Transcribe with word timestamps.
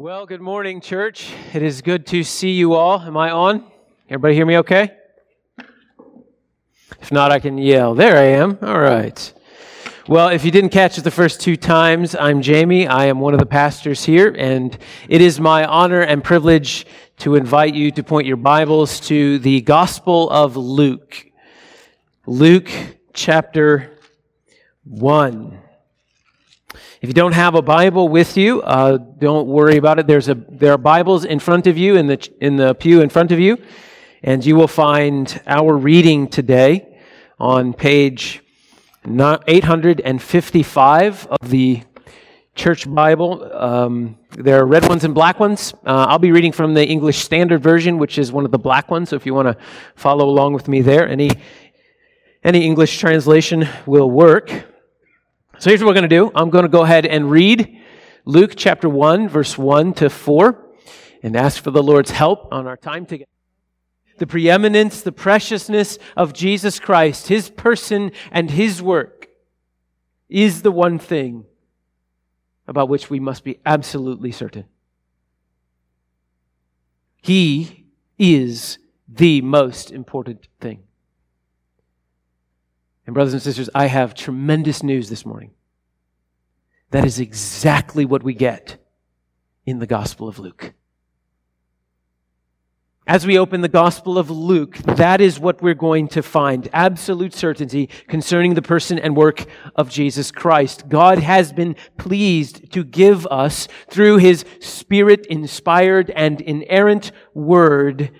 Well, 0.00 0.24
good 0.24 0.40
morning, 0.40 0.80
church. 0.80 1.30
It 1.52 1.62
is 1.62 1.82
good 1.82 2.06
to 2.06 2.24
see 2.24 2.52
you 2.52 2.72
all. 2.72 3.00
Am 3.00 3.18
I 3.18 3.32
on? 3.32 3.70
Everybody 4.08 4.34
hear 4.34 4.46
me 4.46 4.56
okay? 4.56 4.96
If 7.02 7.12
not, 7.12 7.30
I 7.30 7.38
can 7.38 7.58
yell. 7.58 7.94
There 7.94 8.16
I 8.16 8.40
am. 8.40 8.56
All 8.62 8.80
right. 8.80 9.34
Well, 10.08 10.30
if 10.30 10.42
you 10.42 10.50
didn't 10.50 10.70
catch 10.70 10.96
it 10.96 11.02
the 11.02 11.10
first 11.10 11.42
two 11.42 11.54
times, 11.54 12.14
I'm 12.14 12.40
Jamie. 12.40 12.86
I 12.86 13.08
am 13.08 13.20
one 13.20 13.34
of 13.34 13.40
the 13.40 13.44
pastors 13.44 14.02
here, 14.02 14.34
and 14.38 14.74
it 15.06 15.20
is 15.20 15.38
my 15.38 15.66
honor 15.66 16.00
and 16.00 16.24
privilege 16.24 16.86
to 17.18 17.34
invite 17.34 17.74
you 17.74 17.90
to 17.90 18.02
point 18.02 18.26
your 18.26 18.38
Bibles 18.38 19.00
to 19.00 19.38
the 19.38 19.60
Gospel 19.60 20.30
of 20.30 20.56
Luke. 20.56 21.26
Luke 22.24 22.70
chapter 23.12 23.98
1. 24.84 25.60
If 27.00 27.08
you 27.08 27.14
don't 27.14 27.32
have 27.32 27.54
a 27.54 27.62
Bible 27.62 28.10
with 28.10 28.36
you, 28.36 28.60
uh, 28.60 28.98
don't 28.98 29.48
worry 29.48 29.78
about 29.78 29.98
it. 29.98 30.06
There's 30.06 30.28
a, 30.28 30.34
there 30.34 30.74
are 30.74 30.76
Bibles 30.76 31.24
in 31.24 31.38
front 31.38 31.66
of 31.66 31.78
you, 31.78 31.96
in 31.96 32.08
the, 32.08 32.28
in 32.42 32.56
the 32.56 32.74
pew 32.74 33.00
in 33.00 33.08
front 33.08 33.32
of 33.32 33.40
you, 33.40 33.56
and 34.22 34.44
you 34.44 34.54
will 34.54 34.68
find 34.68 35.40
our 35.46 35.74
reading 35.74 36.28
today 36.28 36.98
on 37.38 37.72
page 37.72 38.42
855 39.06 41.26
of 41.26 41.38
the 41.48 41.82
Church 42.54 42.94
Bible. 42.94 43.50
Um, 43.50 44.18
there 44.32 44.60
are 44.60 44.66
red 44.66 44.86
ones 44.86 45.02
and 45.02 45.14
black 45.14 45.40
ones. 45.40 45.72
Uh, 45.86 46.04
I'll 46.06 46.18
be 46.18 46.32
reading 46.32 46.52
from 46.52 46.74
the 46.74 46.86
English 46.86 47.20
Standard 47.20 47.62
Version, 47.62 47.96
which 47.96 48.18
is 48.18 48.30
one 48.30 48.44
of 48.44 48.50
the 48.50 48.58
black 48.58 48.90
ones, 48.90 49.08
so 49.08 49.16
if 49.16 49.24
you 49.24 49.32
want 49.32 49.48
to 49.48 49.56
follow 49.96 50.28
along 50.28 50.52
with 50.52 50.68
me 50.68 50.82
there, 50.82 51.08
any, 51.08 51.30
any 52.44 52.66
English 52.66 52.98
translation 52.98 53.66
will 53.86 54.10
work. 54.10 54.66
So 55.60 55.68
here's 55.68 55.82
what 55.82 55.88
we're 55.88 56.00
going 56.00 56.08
to 56.08 56.16
do. 56.16 56.32
I'm 56.34 56.48
going 56.48 56.62
to 56.62 56.70
go 56.70 56.84
ahead 56.84 57.04
and 57.04 57.30
read 57.30 57.82
Luke 58.24 58.54
chapter 58.56 58.88
1, 58.88 59.28
verse 59.28 59.58
1 59.58 59.92
to 59.92 60.08
4, 60.08 60.58
and 61.22 61.36
ask 61.36 61.62
for 61.62 61.70
the 61.70 61.82
Lord's 61.82 62.10
help 62.10 62.50
on 62.50 62.66
our 62.66 62.78
time 62.78 63.04
together. 63.04 63.28
The 64.16 64.26
preeminence, 64.26 65.02
the 65.02 65.12
preciousness 65.12 65.98
of 66.16 66.32
Jesus 66.32 66.80
Christ, 66.80 67.28
his 67.28 67.50
person 67.50 68.12
and 68.32 68.50
his 68.50 68.80
work, 68.80 69.28
is 70.30 70.62
the 70.62 70.72
one 70.72 70.98
thing 70.98 71.44
about 72.66 72.88
which 72.88 73.10
we 73.10 73.20
must 73.20 73.44
be 73.44 73.58
absolutely 73.66 74.32
certain. 74.32 74.64
He 77.20 77.84
is 78.18 78.78
the 79.06 79.42
most 79.42 79.90
important 79.90 80.48
thing. 80.58 80.84
And, 83.10 83.14
brothers 83.16 83.32
and 83.32 83.42
sisters, 83.42 83.68
I 83.74 83.86
have 83.86 84.14
tremendous 84.14 84.84
news 84.84 85.08
this 85.08 85.26
morning. 85.26 85.50
That 86.92 87.04
is 87.04 87.18
exactly 87.18 88.04
what 88.04 88.22
we 88.22 88.34
get 88.34 88.76
in 89.66 89.80
the 89.80 89.86
Gospel 89.88 90.28
of 90.28 90.38
Luke. 90.38 90.74
As 93.08 93.26
we 93.26 93.36
open 93.36 93.62
the 93.62 93.68
Gospel 93.68 94.16
of 94.16 94.30
Luke, 94.30 94.76
that 94.76 95.20
is 95.20 95.40
what 95.40 95.60
we're 95.60 95.74
going 95.74 96.06
to 96.06 96.22
find 96.22 96.68
absolute 96.72 97.34
certainty 97.34 97.88
concerning 98.06 98.54
the 98.54 98.62
person 98.62 98.96
and 98.96 99.16
work 99.16 99.44
of 99.74 99.90
Jesus 99.90 100.30
Christ. 100.30 100.88
God 100.88 101.18
has 101.18 101.52
been 101.52 101.74
pleased 101.98 102.70
to 102.70 102.84
give 102.84 103.26
us, 103.26 103.66
through 103.88 104.18
His 104.18 104.44
Spirit 104.60 105.26
inspired 105.26 106.10
and 106.10 106.40
inerrant 106.40 107.10
Word, 107.34 108.12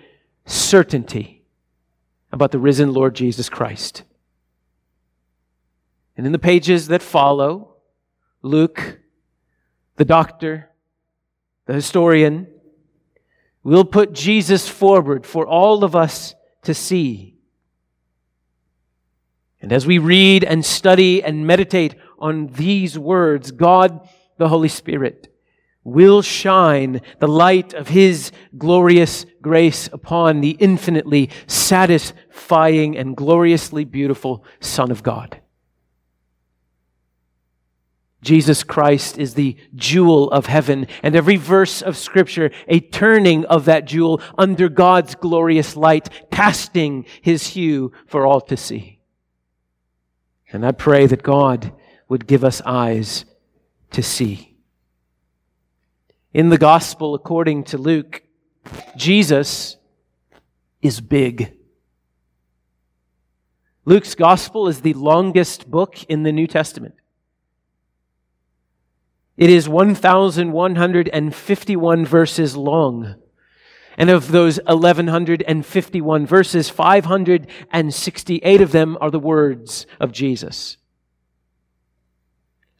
certainty 0.46 1.44
about 2.32 2.50
the 2.50 2.58
risen 2.58 2.92
Lord 2.92 3.14
Jesus 3.14 3.48
Christ. 3.48 4.02
And 6.20 6.26
in 6.26 6.32
the 6.32 6.38
pages 6.38 6.88
that 6.88 7.00
follow, 7.00 7.76
Luke, 8.42 9.00
the 9.96 10.04
doctor, 10.04 10.68
the 11.64 11.72
historian, 11.72 12.46
will 13.62 13.86
put 13.86 14.12
Jesus 14.12 14.68
forward 14.68 15.24
for 15.24 15.46
all 15.46 15.82
of 15.82 15.96
us 15.96 16.34
to 16.64 16.74
see. 16.74 17.38
And 19.62 19.72
as 19.72 19.86
we 19.86 19.96
read 19.96 20.44
and 20.44 20.62
study 20.62 21.22
and 21.22 21.46
meditate 21.46 21.94
on 22.18 22.48
these 22.48 22.98
words, 22.98 23.50
God, 23.50 24.06
the 24.36 24.48
Holy 24.50 24.68
Spirit, 24.68 25.34
will 25.84 26.20
shine 26.20 27.00
the 27.18 27.28
light 27.28 27.72
of 27.72 27.88
His 27.88 28.30
glorious 28.58 29.24
grace 29.40 29.88
upon 29.90 30.42
the 30.42 30.50
infinitely 30.50 31.30
satisfying 31.46 32.94
and 32.98 33.16
gloriously 33.16 33.86
beautiful 33.86 34.44
Son 34.60 34.90
of 34.90 35.02
God. 35.02 35.39
Jesus 38.22 38.62
Christ 38.62 39.16
is 39.18 39.34
the 39.34 39.56
jewel 39.74 40.30
of 40.30 40.46
heaven, 40.46 40.86
and 41.02 41.16
every 41.16 41.36
verse 41.36 41.80
of 41.80 41.96
Scripture 41.96 42.50
a 42.68 42.80
turning 42.80 43.46
of 43.46 43.64
that 43.64 43.86
jewel 43.86 44.20
under 44.36 44.68
God's 44.68 45.14
glorious 45.14 45.74
light, 45.74 46.10
casting 46.30 47.06
his 47.22 47.46
hue 47.48 47.92
for 48.06 48.26
all 48.26 48.40
to 48.42 48.56
see. 48.56 49.00
And 50.52 50.66
I 50.66 50.72
pray 50.72 51.06
that 51.06 51.22
God 51.22 51.72
would 52.08 52.26
give 52.26 52.44
us 52.44 52.60
eyes 52.66 53.24
to 53.92 54.02
see. 54.02 54.56
In 56.34 56.50
the 56.50 56.58
Gospel 56.58 57.14
according 57.14 57.64
to 57.64 57.78
Luke, 57.78 58.22
Jesus 58.96 59.76
is 60.82 61.00
big. 61.00 61.56
Luke's 63.84 64.14
Gospel 64.14 64.68
is 64.68 64.82
the 64.82 64.94
longest 64.94 65.70
book 65.70 66.04
in 66.04 66.22
the 66.22 66.32
New 66.32 66.46
Testament. 66.46 66.94
It 69.40 69.50
is 69.50 69.68
1,151 69.68 72.04
verses 72.04 72.56
long. 72.56 73.14
And 73.96 74.10
of 74.10 74.32
those 74.32 74.60
1,151 74.66 76.26
verses, 76.26 76.68
568 76.68 78.60
of 78.60 78.72
them 78.72 78.98
are 79.00 79.10
the 79.10 79.18
words 79.18 79.86
of 79.98 80.12
Jesus. 80.12 80.76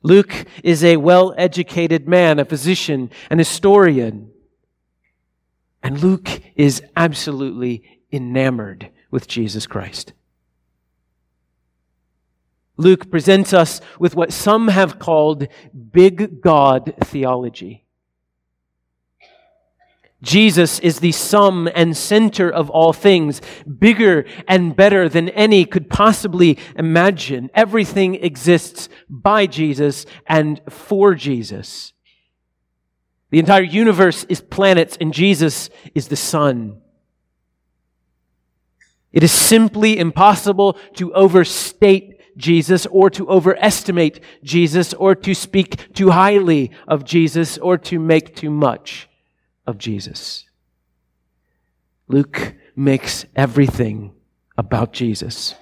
Luke 0.03 0.45
is 0.63 0.85
a 0.85 0.99
well 0.99 1.35
educated 1.39 2.07
man, 2.07 2.39
a 2.39 2.45
physician, 2.45 3.11
an 3.31 3.39
historian. 3.39 4.31
And 5.83 6.03
Luke 6.03 6.43
is 6.57 6.83
absolutely 6.95 8.03
enamored 8.13 8.91
with 9.11 9.27
Jesus 9.27 9.67
Christ. 9.67 10.13
Luke 12.81 13.11
presents 13.11 13.53
us 13.53 13.81
with 13.99 14.17
what 14.17 14.33
some 14.33 14.69
have 14.69 14.99
called 14.99 15.47
big 15.93 16.41
God 16.41 16.95
theology. 17.05 17.85
Jesus 20.23 20.79
is 20.81 21.01
the 21.01 21.13
sum 21.13 21.69
and 21.75 21.97
center 21.97 22.51
of 22.51 22.69
all 22.71 22.93
things, 22.93 23.41
bigger 23.65 24.27
and 24.49 24.75
better 24.75 25.09
than 25.09 25.29
any 25.31 25.65
could 25.65 25.89
possibly 25.89 26.59
imagine. 26.77 27.51
Everything 27.55 28.17
exists 28.17 28.89
by 29.09 29.47
Jesus 29.47 30.07
and 30.27 30.61
for 30.69 31.15
Jesus. 31.15 31.93
The 33.31 33.39
entire 33.39 33.63
universe 33.63 34.25
is 34.29 34.41
planets 34.41 34.97
and 35.01 35.13
Jesus 35.15 35.71
is 35.95 36.09
the 36.09 36.17
sun. 36.17 36.81
It 39.13 39.23
is 39.23 39.33
simply 39.33 39.99
impossible 39.99 40.79
to 40.95 41.13
overstate 41.15 42.20
Jesus 42.37 42.87
or 42.87 43.11
to 43.11 43.29
overestimate 43.29 44.21
Jesus 44.43 44.95
or 44.95 45.15
to 45.15 45.35
speak 45.35 45.93
too 45.95 46.11
highly 46.11 46.71
of 46.89 47.05
Jesus 47.05 47.59
or 47.59 47.79
to 47.79 47.99
make 47.99 48.35
too 48.35 48.51
much 48.51 49.09
of 49.67 49.79
Jesus. 49.79 50.47
Luke 52.09 52.55
makes 52.75 53.25
everything 53.37 54.13
about 54.59 54.93
Jesus. 54.93 55.55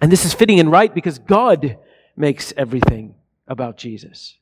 And 0.00 0.10
this 0.10 0.24
is 0.24 0.34
fitting 0.34 0.60
and 0.60 0.70
right 0.70 0.92
because 0.92 1.18
God 1.18 1.78
makes 2.16 2.52
everything 2.56 3.14
about 3.46 3.76
Jesus. 3.76 4.36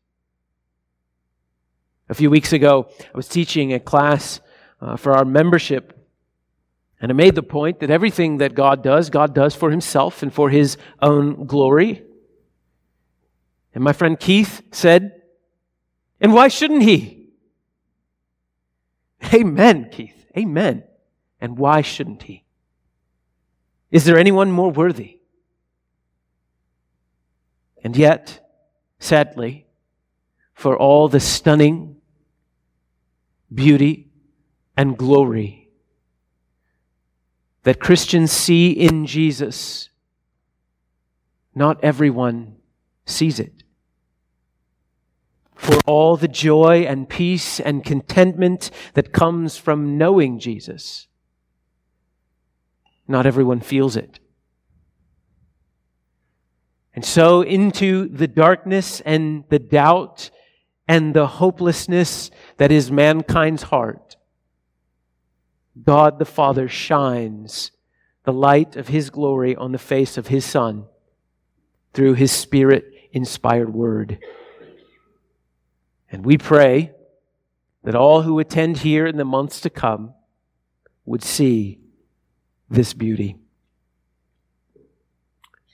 A 2.08 2.14
few 2.14 2.30
weeks 2.30 2.52
ago, 2.52 2.90
I 3.00 3.16
was 3.16 3.28
teaching 3.28 3.72
a 3.72 3.80
class 3.80 4.40
uh, 4.80 4.96
for 4.96 5.12
our 5.12 5.24
membership 5.24 6.01
and 7.02 7.10
I 7.10 7.14
made 7.14 7.34
the 7.34 7.42
point 7.42 7.80
that 7.80 7.90
everything 7.90 8.38
that 8.38 8.54
God 8.54 8.84
does, 8.84 9.10
God 9.10 9.34
does 9.34 9.56
for 9.56 9.72
himself 9.72 10.22
and 10.22 10.32
for 10.32 10.50
his 10.50 10.76
own 11.00 11.46
glory. 11.46 12.04
And 13.74 13.82
my 13.82 13.92
friend 13.92 14.18
Keith 14.18 14.62
said, 14.70 15.20
And 16.20 16.32
why 16.32 16.46
shouldn't 16.46 16.84
he? 16.84 17.30
Amen, 19.34 19.88
Keith. 19.90 20.26
Amen. 20.38 20.84
And 21.40 21.58
why 21.58 21.80
shouldn't 21.80 22.22
he? 22.22 22.44
Is 23.90 24.04
there 24.04 24.16
anyone 24.16 24.52
more 24.52 24.70
worthy? 24.70 25.18
And 27.82 27.96
yet, 27.96 28.48
sadly, 29.00 29.66
for 30.54 30.78
all 30.78 31.08
the 31.08 31.18
stunning 31.18 31.96
beauty 33.52 34.08
and 34.76 34.96
glory 34.96 35.61
that 37.64 37.80
Christians 37.80 38.32
see 38.32 38.70
in 38.70 39.06
Jesus, 39.06 39.88
not 41.54 41.82
everyone 41.82 42.56
sees 43.06 43.38
it. 43.38 43.62
for 45.62 45.78
all 45.86 46.16
the 46.16 46.26
joy 46.26 46.84
and 46.88 47.08
peace 47.08 47.60
and 47.60 47.84
contentment 47.84 48.68
that 48.94 49.12
comes 49.12 49.56
from 49.56 49.96
knowing 49.96 50.40
Jesus. 50.40 51.06
Not 53.06 53.26
everyone 53.26 53.60
feels 53.60 53.96
it. 53.96 54.18
And 56.94 57.04
so 57.04 57.42
into 57.42 58.08
the 58.08 58.26
darkness 58.26 59.00
and 59.02 59.44
the 59.50 59.60
doubt 59.60 60.30
and 60.88 61.14
the 61.14 61.28
hopelessness 61.28 62.32
that 62.56 62.72
is 62.72 62.90
mankind's 62.90 63.62
heart, 63.62 64.16
God 65.80 66.18
the 66.18 66.24
Father 66.24 66.68
shines 66.68 67.70
the 68.24 68.32
light 68.32 68.76
of 68.76 68.88
His 68.88 69.10
glory 69.10 69.56
on 69.56 69.72
the 69.72 69.78
face 69.78 70.16
of 70.16 70.28
His 70.28 70.44
Son 70.44 70.86
through 71.92 72.14
His 72.14 72.32
Spirit 72.32 72.92
inspired 73.12 73.72
word. 73.72 74.18
And 76.10 76.24
we 76.24 76.38
pray 76.38 76.92
that 77.84 77.94
all 77.94 78.22
who 78.22 78.38
attend 78.38 78.78
here 78.78 79.06
in 79.06 79.16
the 79.16 79.24
months 79.24 79.60
to 79.62 79.70
come 79.70 80.14
would 81.04 81.22
see 81.22 81.80
this 82.70 82.92
beauty. 82.92 83.36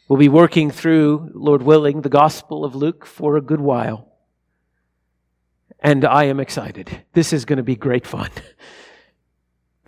We'll 0.09 0.19
be 0.19 0.29
working 0.29 0.71
through, 0.71 1.33
Lord 1.35 1.63
willing, 1.63 2.01
the 2.01 2.09
Gospel 2.09 2.65
of 2.65 2.75
Luke 2.75 3.05
for 3.05 3.37
a 3.37 3.43
good 3.43 3.61
while. 3.61 4.09
And 5.81 6.05
I 6.05 6.25
am 6.25 6.41
excited. 6.41 7.05
This 7.13 7.33
is 7.33 7.45
going 7.45 7.59
to 7.59 7.63
be 7.63 7.77
great 7.77 8.07
fun. 8.07 8.31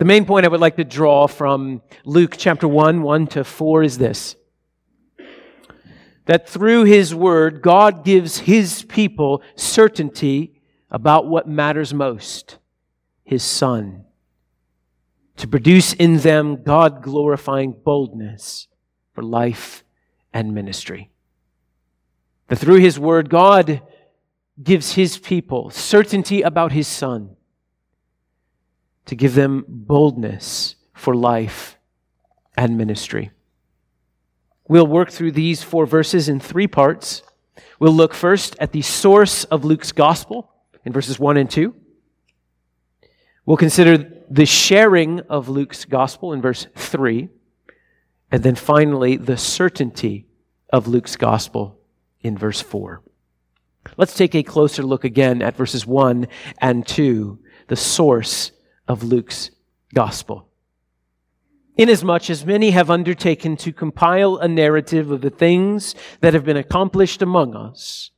The 0.01 0.05
main 0.05 0.25
point 0.25 0.47
I 0.47 0.49
would 0.49 0.59
like 0.59 0.77
to 0.77 0.83
draw 0.83 1.27
from 1.27 1.83
Luke 2.05 2.33
chapter 2.35 2.67
1, 2.67 3.03
1 3.03 3.27
to 3.27 3.43
4 3.43 3.83
is 3.83 3.99
this. 3.99 4.35
That 6.25 6.49
through 6.49 6.85
His 6.85 7.13
Word, 7.13 7.61
God 7.61 8.03
gives 8.03 8.39
His 8.39 8.81
people 8.81 9.43
certainty 9.55 10.59
about 10.89 11.27
what 11.27 11.47
matters 11.47 11.93
most 11.93 12.57
His 13.23 13.43
Son, 13.43 14.05
to 15.37 15.47
produce 15.47 15.93
in 15.93 16.17
them 16.17 16.63
God 16.63 17.03
glorifying 17.03 17.71
boldness 17.71 18.69
for 19.13 19.21
life 19.21 19.83
and 20.33 20.55
ministry. 20.55 21.11
That 22.47 22.55
through 22.55 22.79
His 22.79 22.97
Word, 22.97 23.29
God 23.29 23.83
gives 24.63 24.93
His 24.93 25.19
people 25.19 25.69
certainty 25.69 26.41
about 26.41 26.71
His 26.71 26.87
Son 26.87 27.35
to 29.05 29.15
give 29.15 29.35
them 29.35 29.65
boldness 29.67 30.75
for 30.93 31.15
life 31.15 31.77
and 32.55 32.77
ministry. 32.77 33.31
We'll 34.67 34.87
work 34.87 35.11
through 35.11 35.33
these 35.33 35.63
four 35.63 35.85
verses 35.85 36.29
in 36.29 36.39
three 36.39 36.67
parts. 36.67 37.23
We'll 37.79 37.93
look 37.93 38.13
first 38.13 38.55
at 38.59 38.71
the 38.71 38.81
source 38.81 39.43
of 39.45 39.65
Luke's 39.65 39.91
gospel 39.91 40.51
in 40.85 40.93
verses 40.93 41.19
1 41.19 41.37
and 41.37 41.49
2. 41.49 41.75
We'll 43.45 43.57
consider 43.57 43.97
the 44.29 44.45
sharing 44.45 45.19
of 45.21 45.49
Luke's 45.49 45.85
gospel 45.85 46.31
in 46.31 46.41
verse 46.41 46.67
3. 46.75 47.29
And 48.31 48.43
then 48.43 48.55
finally, 48.55 49.17
the 49.17 49.35
certainty 49.35 50.27
of 50.71 50.87
Luke's 50.87 51.15
gospel 51.17 51.77
in 52.21 52.37
verse 52.37 52.61
4. 52.61 53.01
Let's 53.97 54.15
take 54.15 54.35
a 54.35 54.43
closer 54.43 54.83
look 54.83 55.03
again 55.03 55.41
at 55.41 55.57
verses 55.57 55.85
1 55.85 56.27
and 56.59 56.87
2, 56.87 57.39
the 57.67 57.75
source 57.75 58.51
of 58.91 59.03
Luke's 59.03 59.51
gospel. 59.93 60.49
Inasmuch 61.77 62.29
as 62.29 62.45
many 62.45 62.71
have 62.71 62.89
undertaken 62.89 63.55
to 63.57 63.71
compile 63.71 64.35
a 64.35 64.49
narrative 64.49 65.09
of 65.09 65.21
the 65.21 65.29
things 65.29 65.95
that 66.19 66.33
have 66.33 66.43
been 66.43 66.57
accomplished 66.57 67.21
among 67.21 67.55
us, 67.55 68.11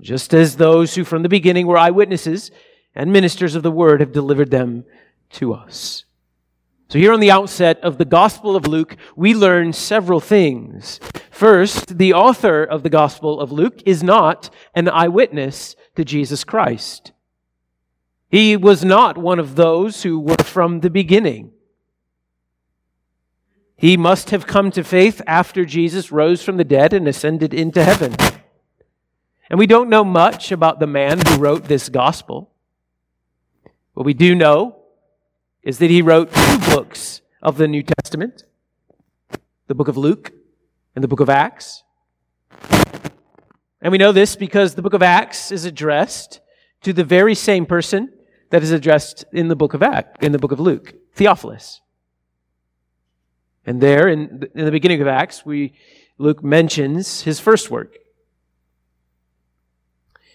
just 0.00 0.34
as 0.34 0.56
those 0.56 0.96
who 0.96 1.04
from 1.04 1.22
the 1.22 1.28
beginning 1.28 1.68
were 1.68 1.78
eyewitnesses 1.78 2.50
and 2.92 3.12
ministers 3.12 3.54
of 3.54 3.62
the 3.62 3.70
word 3.70 4.00
have 4.00 4.10
delivered 4.10 4.50
them 4.50 4.84
to 5.30 5.54
us. 5.54 6.04
So, 6.88 6.98
here 6.98 7.12
on 7.12 7.20
the 7.20 7.30
outset 7.30 7.78
of 7.80 7.98
the 7.98 8.04
Gospel 8.04 8.56
of 8.56 8.66
Luke, 8.66 8.96
we 9.14 9.32
learn 9.32 9.72
several 9.72 10.20
things. 10.20 10.98
First, 11.30 11.98
the 11.98 12.14
author 12.14 12.64
of 12.64 12.82
the 12.82 12.90
Gospel 12.90 13.40
of 13.40 13.52
Luke 13.52 13.82
is 13.86 14.02
not 14.02 14.50
an 14.74 14.88
eyewitness 14.88 15.76
to 15.94 16.04
Jesus 16.04 16.42
Christ. 16.42 17.12
He 18.30 18.56
was 18.56 18.84
not 18.84 19.16
one 19.16 19.38
of 19.38 19.56
those 19.56 20.02
who 20.02 20.20
were 20.20 20.42
from 20.42 20.80
the 20.80 20.90
beginning. 20.90 21.52
He 23.74 23.96
must 23.96 24.30
have 24.30 24.46
come 24.46 24.70
to 24.72 24.84
faith 24.84 25.22
after 25.26 25.64
Jesus 25.64 26.12
rose 26.12 26.42
from 26.42 26.56
the 26.56 26.64
dead 26.64 26.92
and 26.92 27.08
ascended 27.08 27.54
into 27.54 27.82
heaven. 27.82 28.14
And 29.48 29.58
we 29.58 29.66
don't 29.66 29.88
know 29.88 30.04
much 30.04 30.52
about 30.52 30.78
the 30.78 30.86
man 30.86 31.24
who 31.24 31.38
wrote 31.38 31.64
this 31.64 31.88
gospel. 31.88 32.50
What 33.94 34.04
we 34.04 34.14
do 34.14 34.34
know 34.34 34.76
is 35.62 35.78
that 35.78 35.90
he 35.90 36.02
wrote 36.02 36.32
two 36.32 36.58
books 36.70 37.22
of 37.40 37.56
the 37.56 37.68
New 37.68 37.82
Testament 37.82 38.44
the 39.68 39.74
book 39.74 39.88
of 39.88 39.98
Luke 39.98 40.32
and 40.94 41.04
the 41.04 41.08
book 41.08 41.20
of 41.20 41.28
Acts. 41.28 41.84
And 43.80 43.92
we 43.92 43.98
know 43.98 44.12
this 44.12 44.34
because 44.34 44.74
the 44.74 44.82
book 44.82 44.94
of 44.94 45.02
Acts 45.02 45.52
is 45.52 45.66
addressed 45.66 46.40
to 46.82 46.92
the 46.92 47.04
very 47.04 47.34
same 47.34 47.66
person 47.66 48.12
that 48.50 48.62
is 48.62 48.70
addressed 48.70 49.24
in 49.32 49.48
the 49.48 49.56
book 49.56 49.74
of 49.74 49.82
Act, 49.82 50.22
in 50.22 50.32
the 50.32 50.38
book 50.38 50.52
of 50.52 50.60
Luke, 50.60 50.94
Theophilus. 51.14 51.80
And 53.66 53.80
there, 53.80 54.08
in 54.08 54.40
the, 54.40 54.58
in 54.58 54.64
the 54.64 54.70
beginning 54.70 55.02
of 55.02 55.06
Acts, 55.06 55.44
we 55.44 55.74
Luke 56.16 56.42
mentions 56.42 57.22
his 57.22 57.38
first 57.38 57.70
work. 57.70 57.96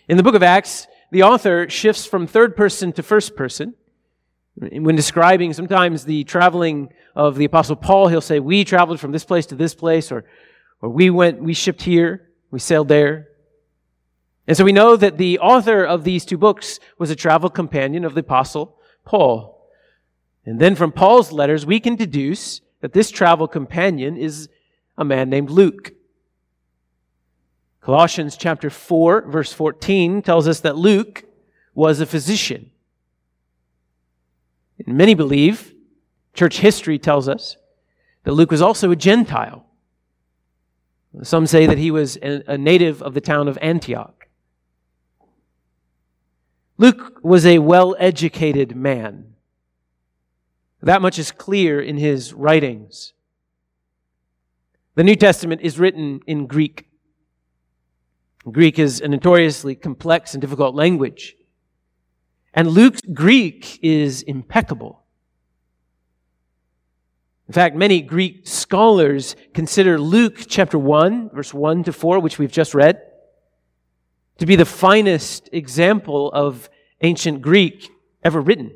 In 0.07 0.17
the 0.17 0.23
book 0.23 0.35
of 0.35 0.43
Acts, 0.43 0.87
the 1.11 1.23
author 1.23 1.69
shifts 1.69 2.05
from 2.05 2.27
third 2.27 2.55
person 2.55 2.93
to 2.93 3.03
first 3.03 3.35
person. 3.35 3.73
When 4.55 4.95
describing 4.95 5.53
sometimes 5.53 6.05
the 6.05 6.23
traveling 6.25 6.89
of 7.15 7.35
the 7.35 7.45
apostle 7.45 7.75
Paul, 7.75 8.07
he'll 8.07 8.21
say, 8.21 8.39
we 8.39 8.63
traveled 8.63 8.99
from 8.99 9.11
this 9.11 9.25
place 9.25 9.47
to 9.47 9.55
this 9.55 9.73
place, 9.73 10.11
or, 10.11 10.25
or 10.79 10.89
we 10.89 11.09
went, 11.09 11.41
we 11.41 11.53
shipped 11.53 11.81
here, 11.81 12.29
we 12.51 12.59
sailed 12.59 12.87
there. 12.87 13.29
And 14.47 14.57
so 14.57 14.65
we 14.65 14.73
know 14.73 14.95
that 14.95 15.17
the 15.17 15.39
author 15.39 15.83
of 15.83 16.03
these 16.03 16.25
two 16.25 16.37
books 16.37 16.79
was 16.97 17.09
a 17.09 17.15
travel 17.15 17.49
companion 17.49 18.03
of 18.03 18.13
the 18.13 18.19
apostle 18.21 18.77
Paul. 19.05 19.69
And 20.45 20.59
then 20.59 20.75
from 20.75 20.91
Paul's 20.91 21.31
letters, 21.31 21.65
we 21.65 21.79
can 21.79 21.95
deduce 21.95 22.61
that 22.81 22.93
this 22.93 23.09
travel 23.09 23.47
companion 23.47 24.17
is 24.17 24.49
a 24.97 25.05
man 25.05 25.29
named 25.29 25.49
Luke. 25.49 25.93
Colossians 27.81 28.37
chapter 28.37 28.69
4 28.69 29.29
verse 29.29 29.53
14 29.53 30.21
tells 30.21 30.47
us 30.47 30.59
that 30.61 30.77
Luke 30.77 31.23
was 31.73 31.99
a 31.99 32.05
physician. 32.05 32.71
And 34.85 34.97
many 34.97 35.13
believe, 35.13 35.73
church 36.33 36.59
history 36.59 36.99
tells 36.99 37.27
us, 37.29 37.57
that 38.23 38.33
Luke 38.33 38.51
was 38.51 38.61
also 38.61 38.91
a 38.91 38.95
Gentile. 38.95 39.65
Some 41.21 41.45
say 41.45 41.65
that 41.67 41.77
he 41.77 41.91
was 41.91 42.17
a 42.21 42.57
native 42.57 43.01
of 43.01 43.13
the 43.13 43.21
town 43.21 43.47
of 43.47 43.57
Antioch. 43.61 44.22
Luke 46.77 47.19
was 47.23 47.45
a 47.45 47.59
well 47.59 47.95
educated 47.99 48.75
man. 48.75 49.35
That 50.81 51.01
much 51.01 51.17
is 51.17 51.31
clear 51.31 51.79
in 51.81 51.97
his 51.97 52.33
writings. 52.33 53.13
The 54.95 55.03
New 55.03 55.15
Testament 55.15 55.61
is 55.61 55.79
written 55.79 56.21
in 56.27 56.45
Greek. 56.45 56.87
Greek 58.51 58.77
is 58.77 58.99
a 58.99 59.07
notoriously 59.07 59.75
complex 59.75 60.33
and 60.33 60.41
difficult 60.41 60.75
language. 60.75 61.35
And 62.53 62.67
Luke's 62.67 63.01
Greek 63.13 63.79
is 63.81 64.21
impeccable. 64.23 65.03
In 67.47 67.53
fact, 67.53 67.75
many 67.75 68.01
Greek 68.01 68.47
scholars 68.47 69.35
consider 69.53 69.99
Luke 69.99 70.37
chapter 70.47 70.77
1, 70.77 71.29
verse 71.29 71.53
1 71.53 71.85
to 71.85 71.93
4, 71.93 72.19
which 72.19 72.39
we've 72.39 72.51
just 72.51 72.73
read, 72.73 73.01
to 74.37 74.45
be 74.45 74.55
the 74.55 74.65
finest 74.65 75.49
example 75.51 76.31
of 76.31 76.69
ancient 77.01 77.41
Greek 77.41 77.89
ever 78.23 78.41
written. 78.41 78.71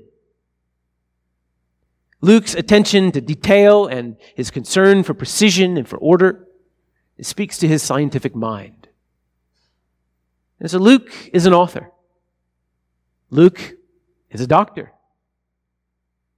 Luke's 2.22 2.56
attention 2.56 3.12
to 3.12 3.22
detail 3.22 3.86
and 3.86 4.18
his 4.36 4.50
concern 4.50 5.04
for 5.04 5.14
precision 5.14 5.78
and 5.78 5.88
for 5.88 5.98
order 5.98 6.48
speaks 7.22 7.58
to 7.60 7.68
his 7.68 7.84
scientific 7.84 8.36
mind. 8.36 8.88
And 10.60 10.70
so 10.70 10.80
Luke 10.80 11.12
is 11.34 11.46
an 11.46 11.54
author. 11.54 11.92
Luke 13.30 13.76
is 14.32 14.42
a 14.42 14.48
doctor. 14.48 14.94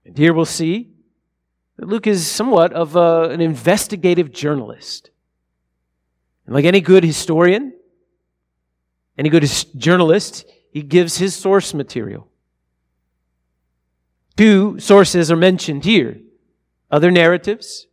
And 0.05 0.17
here 0.17 0.33
we'll 0.33 0.45
see 0.45 0.89
that 1.77 1.87
Luke 1.87 2.07
is 2.07 2.27
somewhat 2.27 2.73
of 2.73 2.95
a, 2.95 3.29
an 3.29 3.41
investigative 3.41 4.31
journalist. 4.31 5.11
And 6.45 6.55
like 6.55 6.65
any 6.65 6.81
good 6.81 7.03
historian, 7.03 7.73
any 9.19 9.29
to 9.29 9.77
journalist, 9.77 10.45
he 10.71 10.81
gives 10.81 11.17
his 11.17 11.35
source 11.35 11.73
material. 11.73 12.29
Two 14.37 14.79
sources 14.79 15.29
are 15.29 15.35
mentioned 15.35 15.83
here 15.83 16.21
other 16.89 17.11
narratives 17.11 17.87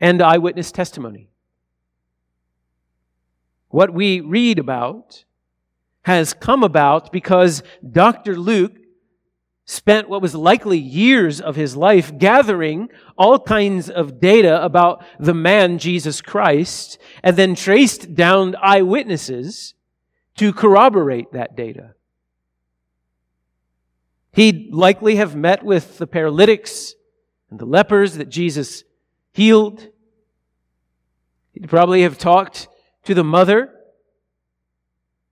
and 0.00 0.20
eyewitness 0.20 0.72
testimony. 0.72 1.30
What 3.68 3.94
we 3.94 4.20
read 4.20 4.58
about 4.58 5.24
has 6.02 6.34
come 6.34 6.64
about 6.64 7.12
because 7.12 7.62
Dr. 7.88 8.36
Luke 8.36 8.74
spent 9.64 10.08
what 10.08 10.22
was 10.22 10.34
likely 10.34 10.78
years 10.78 11.40
of 11.40 11.54
his 11.54 11.76
life 11.76 12.18
gathering 12.18 12.88
all 13.16 13.38
kinds 13.38 13.88
of 13.88 14.20
data 14.20 14.60
about 14.64 15.04
the 15.20 15.34
man 15.34 15.78
Jesus 15.78 16.20
Christ 16.20 16.98
and 17.22 17.36
then 17.36 17.54
traced 17.54 18.16
down 18.16 18.56
eyewitnesses 18.60 19.74
to 20.36 20.52
corroborate 20.52 21.32
that 21.32 21.56
data. 21.56 21.94
He'd 24.32 24.74
likely 24.74 25.16
have 25.16 25.34
met 25.34 25.62
with 25.62 25.98
the 25.98 26.06
paralytics 26.06 26.94
and 27.50 27.58
the 27.58 27.64
lepers 27.64 28.16
that 28.16 28.28
Jesus 28.28 28.84
healed. 29.32 29.88
He'd 31.52 31.68
probably 31.68 32.02
have 32.02 32.18
talked 32.18 32.68
to 33.04 33.14
the 33.14 33.24
mother 33.24 33.72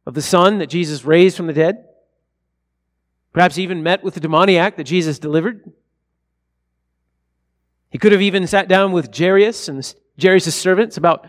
of 0.06 0.14
the 0.14 0.22
son 0.22 0.58
that 0.58 0.68
Jesus 0.68 1.04
raised 1.04 1.36
from 1.36 1.46
the 1.46 1.52
dead. 1.52 1.84
Perhaps 3.34 3.58
even 3.58 3.82
met 3.82 4.02
with 4.02 4.14
the 4.14 4.20
demoniac 4.20 4.76
that 4.76 4.84
Jesus 4.84 5.18
delivered. 5.18 5.70
He 7.90 7.98
could 7.98 8.12
have 8.12 8.22
even 8.22 8.46
sat 8.46 8.68
down 8.68 8.92
with 8.92 9.14
Jairus 9.14 9.68
and 9.68 9.94
Jairus' 10.20 10.54
servants 10.54 10.96
about, 10.96 11.28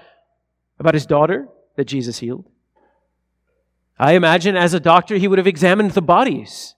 about 0.80 0.94
his 0.94 1.06
daughter 1.06 1.48
that 1.76 1.86
Jesus 1.86 2.20
healed. 2.20 2.50
I 3.98 4.14
imagine 4.14 4.56
as 4.56 4.74
a 4.74 4.80
doctor, 4.80 5.16
he 5.18 5.28
would 5.28 5.38
have 5.38 5.48
examined 5.48 5.92
the 5.92 6.02
bodies 6.02 6.76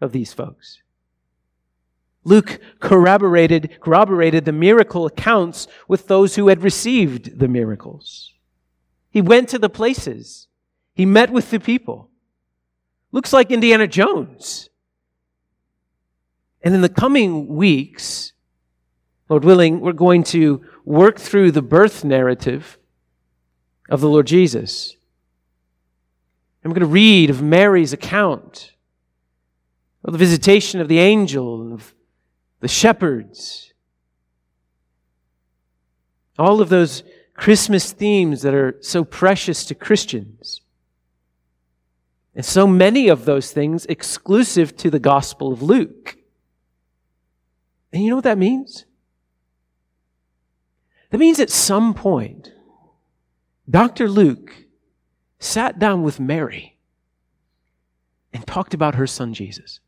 of 0.00 0.12
these 0.12 0.32
folks. 0.32 0.82
Luke 2.22 2.60
corroborated, 2.80 3.80
corroborated 3.80 4.44
the 4.44 4.52
miracle 4.52 5.06
accounts 5.06 5.66
with 5.88 6.06
those 6.06 6.36
who 6.36 6.48
had 6.48 6.62
received 6.62 7.38
the 7.38 7.48
miracles. 7.48 8.34
He 9.10 9.20
went 9.20 9.48
to 9.48 9.58
the 9.58 9.70
places. 9.70 10.46
He 10.94 11.06
met 11.06 11.30
with 11.30 11.50
the 11.50 11.58
people. 11.58 12.10
Looks 13.10 13.32
like 13.32 13.50
Indiana 13.50 13.86
Jones. 13.86 14.68
And 16.62 16.74
in 16.74 16.82
the 16.82 16.88
coming 16.88 17.48
weeks, 17.48 18.32
Lord 19.28 19.44
willing, 19.44 19.80
we're 19.80 19.92
going 19.92 20.22
to 20.24 20.62
work 20.84 21.18
through 21.18 21.52
the 21.52 21.62
birth 21.62 22.04
narrative 22.04 22.78
of 23.88 24.00
the 24.00 24.08
Lord 24.08 24.26
Jesus. 24.26 24.96
And 26.62 26.70
we're 26.70 26.78
going 26.78 26.88
to 26.88 26.92
read 26.92 27.30
of 27.30 27.42
Mary's 27.42 27.92
account 27.92 28.72
of 30.04 30.12
the 30.12 30.18
visitation 30.18 30.80
of 30.80 30.88
the 30.88 30.98
angel 30.98 31.62
and 31.62 31.72
of 31.72 31.94
the 32.60 32.68
shepherds. 32.68 33.72
All 36.38 36.60
of 36.60 36.68
those 36.68 37.02
Christmas 37.34 37.92
themes 37.92 38.42
that 38.42 38.54
are 38.54 38.76
so 38.80 39.04
precious 39.04 39.64
to 39.66 39.74
Christians. 39.74 40.60
And 42.34 42.44
so 42.44 42.66
many 42.66 43.08
of 43.08 43.24
those 43.24 43.52
things 43.52 43.86
exclusive 43.86 44.76
to 44.78 44.90
the 44.90 44.98
Gospel 44.98 45.52
of 45.52 45.62
Luke. 45.62 46.16
And 47.92 48.02
you 48.02 48.10
know 48.10 48.16
what 48.16 48.24
that 48.24 48.38
means? 48.38 48.84
That 51.10 51.18
means 51.18 51.40
at 51.40 51.50
some 51.50 51.92
point, 51.92 52.52
Dr. 53.68 54.08
Luke 54.08 54.54
sat 55.40 55.78
down 55.78 56.02
with 56.02 56.20
Mary 56.20 56.76
and 58.32 58.46
talked 58.46 58.74
about 58.74 58.94
her 58.94 59.06
son 59.06 59.34
Jesus. 59.34 59.80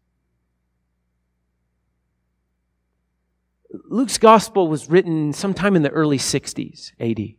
Luke's 3.89 4.19
gospel 4.19 4.69
was 4.69 4.91
written 4.91 5.33
sometime 5.33 5.77
in 5.77 5.83
the 5.83 5.91
early 5.91 6.19
60s 6.19 6.93
AD. 6.99 7.35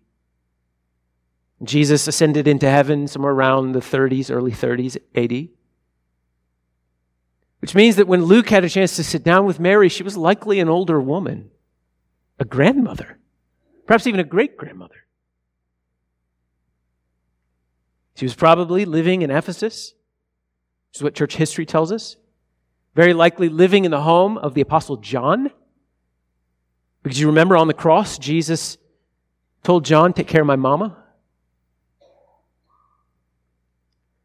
Jesus 1.63 2.07
ascended 2.07 2.47
into 2.47 2.69
heaven 2.69 3.07
somewhere 3.07 3.31
around 3.31 3.71
the 3.71 3.79
30s, 3.79 4.31
early 4.31 4.51
30s 4.51 4.97
AD. 5.15 5.49
Which 7.59 7.75
means 7.75 7.95
that 7.95 8.07
when 8.07 8.25
Luke 8.25 8.49
had 8.49 8.65
a 8.65 8.69
chance 8.69 8.95
to 8.97 9.03
sit 9.03 9.23
down 9.23 9.45
with 9.45 9.59
Mary, 9.59 9.89
she 9.89 10.03
was 10.03 10.17
likely 10.17 10.59
an 10.59 10.69
older 10.69 10.99
woman, 10.99 11.49
a 12.39 12.45
grandmother, 12.45 13.19
perhaps 13.87 14.05
even 14.05 14.19
a 14.19 14.25
great 14.25 14.57
grandmother. 14.57 15.02
She 18.15 18.25
was 18.25 18.35
probably 18.35 18.85
living 18.85 19.21
in 19.21 19.31
Ephesus, 19.31 19.93
which 20.89 20.99
is 20.99 21.03
what 21.03 21.15
church 21.15 21.35
history 21.35 21.65
tells 21.65 21.91
us. 21.91 22.17
Very 22.95 23.13
likely 23.13 23.49
living 23.49 23.85
in 23.85 23.91
the 23.91 24.01
home 24.01 24.37
of 24.37 24.53
the 24.53 24.61
Apostle 24.61 24.97
John. 24.97 25.49
Because 27.01 27.19
you 27.19 27.27
remember 27.27 27.57
on 27.57 27.67
the 27.67 27.73
cross, 27.73 28.17
Jesus 28.17 28.77
told 29.63 29.83
John, 29.83 30.13
Take 30.13 30.27
care 30.27 30.41
of 30.41 30.47
my 30.47 30.55
mama. 30.55 30.97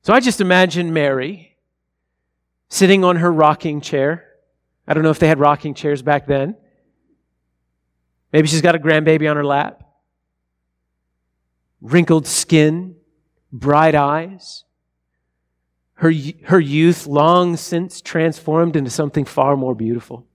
So 0.02 0.12
I 0.12 0.20
just 0.20 0.40
imagine 0.40 0.92
Mary 0.92 1.56
sitting 2.68 3.04
on 3.04 3.16
her 3.16 3.32
rocking 3.32 3.80
chair. 3.80 4.24
I 4.86 4.94
don't 4.94 5.02
know 5.02 5.10
if 5.10 5.18
they 5.18 5.28
had 5.28 5.38
rocking 5.38 5.74
chairs 5.74 6.02
back 6.02 6.26
then. 6.26 6.56
Maybe 8.32 8.48
she's 8.48 8.62
got 8.62 8.74
a 8.74 8.78
grandbaby 8.78 9.28
on 9.30 9.36
her 9.36 9.44
lap. 9.44 9.82
Wrinkled 11.80 12.26
skin, 12.26 12.96
bright 13.52 13.94
eyes. 13.94 14.64
Her, 15.94 16.12
her 16.44 16.60
youth 16.60 17.06
long 17.06 17.56
since 17.56 18.00
transformed 18.00 18.76
into 18.76 18.90
something 18.90 19.24
far 19.24 19.56
more 19.56 19.74
beautiful. 19.74 20.26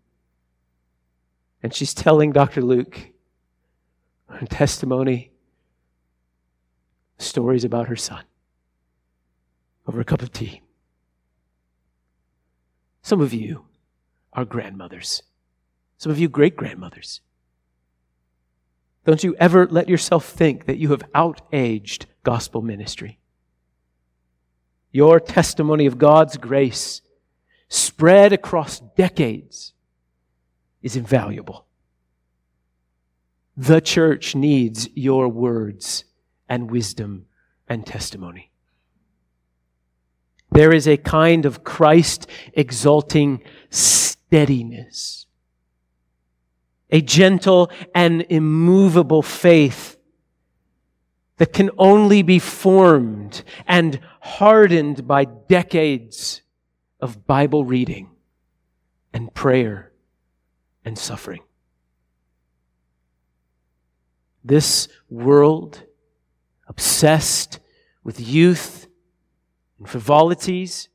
And 1.61 1.73
she's 1.73 1.93
telling 1.93 2.33
Dr. 2.33 2.61
Luke 2.61 3.13
her 4.27 4.45
testimony, 4.45 5.31
stories 7.17 7.63
about 7.63 7.87
her 7.87 7.95
son 7.95 8.23
over 9.87 10.01
a 10.01 10.05
cup 10.05 10.21
of 10.21 10.31
tea. 10.31 10.61
Some 13.01 13.21
of 13.21 13.33
you 13.33 13.65
are 14.33 14.45
grandmothers. 14.45 15.23
Some 15.97 16.11
of 16.11 16.19
you 16.19 16.29
great 16.29 16.55
grandmothers. 16.55 17.21
Don't 19.05 19.23
you 19.23 19.35
ever 19.35 19.67
let 19.67 19.89
yourself 19.89 20.25
think 20.25 20.65
that 20.65 20.77
you 20.77 20.91
have 20.91 21.11
outaged 21.13 22.05
gospel 22.23 22.61
ministry. 22.61 23.19
Your 24.91 25.19
testimony 25.19 25.85
of 25.85 25.97
God's 25.97 26.37
grace 26.37 27.01
spread 27.67 28.31
across 28.31 28.79
decades 28.79 29.73
is 30.81 30.95
invaluable. 30.95 31.65
The 33.57 33.81
church 33.81 34.35
needs 34.35 34.87
your 34.95 35.27
words 35.27 36.05
and 36.47 36.71
wisdom 36.71 37.25
and 37.67 37.85
testimony. 37.85 38.51
There 40.51 40.71
is 40.71 40.87
a 40.87 40.97
kind 40.97 41.45
of 41.45 41.63
Christ 41.63 42.27
exalting 42.53 43.43
steadiness, 43.71 45.22
a 46.93 47.01
gentle 47.01 47.71
and 47.95 48.23
immovable 48.29 49.23
faith 49.23 49.97
that 51.37 51.51
can 51.51 51.71
only 51.79 52.21
be 52.21 52.37
formed 52.37 53.43
and 53.67 53.99
hardened 54.21 55.07
by 55.07 55.25
decades 55.25 56.43
of 56.99 57.25
Bible 57.25 57.65
reading 57.65 58.11
and 59.11 59.33
prayer 59.33 59.91
and 60.85 60.95
suffering. 60.97 61.41
This 64.43 64.87
world, 65.09 65.81
obsessed 66.67 67.59
with 68.03 68.19
youth 68.19 68.85
and 69.79 69.89
frivolities, 69.89 70.89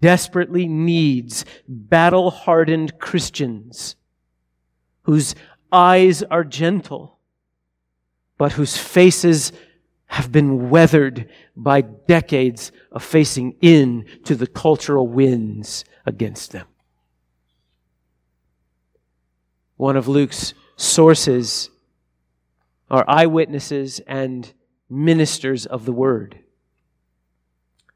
desperately 0.00 0.66
needs 0.66 1.44
battle 1.68 2.30
hardened 2.30 2.98
Christians 2.98 3.96
whose 5.10 5.34
eyes 5.72 6.22
are 6.22 6.44
gentle, 6.44 7.18
but 8.38 8.52
whose 8.52 8.76
faces 8.76 9.50
have 10.06 10.30
been 10.30 10.70
weathered 10.70 11.28
by 11.56 11.80
decades 11.80 12.70
of 12.92 13.02
facing 13.02 13.56
in 13.60 14.04
to 14.22 14.36
the 14.36 14.46
cultural 14.46 15.08
winds 15.08 15.84
against 16.06 16.52
them. 16.52 16.64
One 19.76 19.96
of 19.96 20.06
Luke's 20.06 20.54
sources 20.76 21.70
are 22.88 23.04
eyewitnesses 23.08 24.00
and 24.06 24.52
ministers 24.88 25.66
of 25.66 25.86
the 25.86 25.92
word 25.92 26.38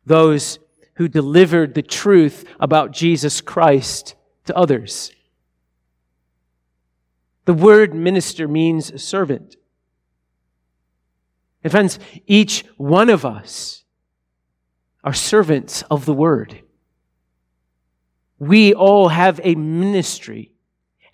those 0.05 0.59
who 0.97 1.07
delivered 1.07 1.75
the 1.75 1.83
truth 1.83 2.45
about 2.59 2.91
Jesus 2.91 3.41
Christ 3.41 4.17
to 4.47 4.57
others. 4.57 5.14
The 7.45 7.55
word 7.55 7.95
minister 7.95 8.49
means 8.49 9.03
servant. 9.03 9.57
And 11.63 11.71
friends, 11.71 11.99
each 12.27 12.65
one 12.77 13.09
of 13.11 13.25
us 13.25 13.85
are 15.03 15.13
servants 15.13 15.83
of 15.91 16.05
the 16.05 16.15
word. 16.15 16.61
We 18.39 18.75
all 18.75 19.09
have 19.09 19.41
a 19.43 19.55
ministry, 19.55 20.53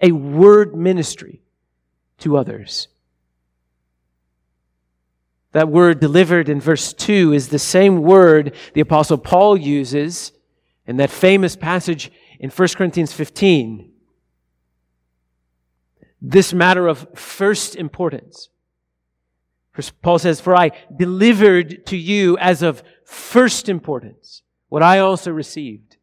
a 0.00 0.12
word 0.12 0.76
ministry 0.76 1.42
to 2.18 2.36
others. 2.36 2.88
That 5.52 5.68
word 5.68 5.98
delivered 5.98 6.48
in 6.48 6.60
verse 6.60 6.92
2 6.92 7.32
is 7.32 7.48
the 7.48 7.58
same 7.58 8.02
word 8.02 8.54
the 8.72 8.80
Apostle 8.80 9.18
Paul 9.18 9.56
uses 9.56 10.32
in 10.86 10.96
that 10.98 11.10
famous 11.10 11.56
passage 11.56 12.12
in 12.38 12.50
1 12.50 12.68
Corinthians 12.76 13.12
15. 13.12 13.89
This 16.20 16.52
matter 16.52 16.86
of 16.86 17.06
first 17.14 17.76
importance. 17.76 18.48
Paul 20.02 20.18
says, 20.18 20.40
For 20.40 20.54
I 20.54 20.72
delivered 20.94 21.86
to 21.86 21.96
you 21.96 22.36
as 22.38 22.62
of 22.62 22.82
first 23.04 23.68
importance 23.68 24.42
what 24.68 24.82
I 24.82 24.98
also 24.98 25.30
received 25.30 25.96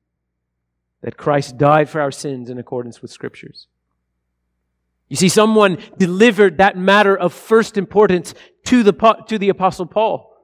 that 1.02 1.18
Christ 1.18 1.58
died 1.58 1.90
for 1.90 2.02
our 2.02 2.12
sins 2.12 2.50
in 2.50 2.58
accordance 2.58 3.02
with 3.02 3.12
Scriptures. 3.12 3.68
You 5.10 5.16
see, 5.16 5.30
someone 5.30 5.78
delivered 5.98 6.58
that 6.58 6.78
matter 6.78 7.16
of 7.16 7.34
first 7.34 7.78
importance 7.78 8.34
to 8.66 8.84
the, 8.84 8.92
to 9.28 9.38
the 9.38 9.50
Apostle 9.50 9.86
Paul, 9.86 10.36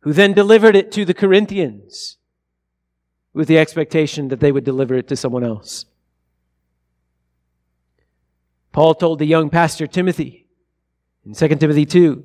who 0.00 0.12
then 0.12 0.32
delivered 0.32 0.74
it 0.74 0.90
to 0.92 1.04
the 1.04 1.14
Corinthians 1.14 2.16
with 3.32 3.46
the 3.46 3.58
expectation 3.58 4.28
that 4.28 4.40
they 4.40 4.50
would 4.50 4.64
deliver 4.64 4.94
it 4.94 5.06
to 5.08 5.16
someone 5.16 5.44
else. 5.44 5.86
Paul 8.74 8.96
told 8.96 9.20
the 9.20 9.24
young 9.24 9.50
pastor 9.50 9.86
Timothy 9.86 10.48
in 11.24 11.32
2 11.32 11.48
Timothy 11.56 11.86
2 11.86 12.24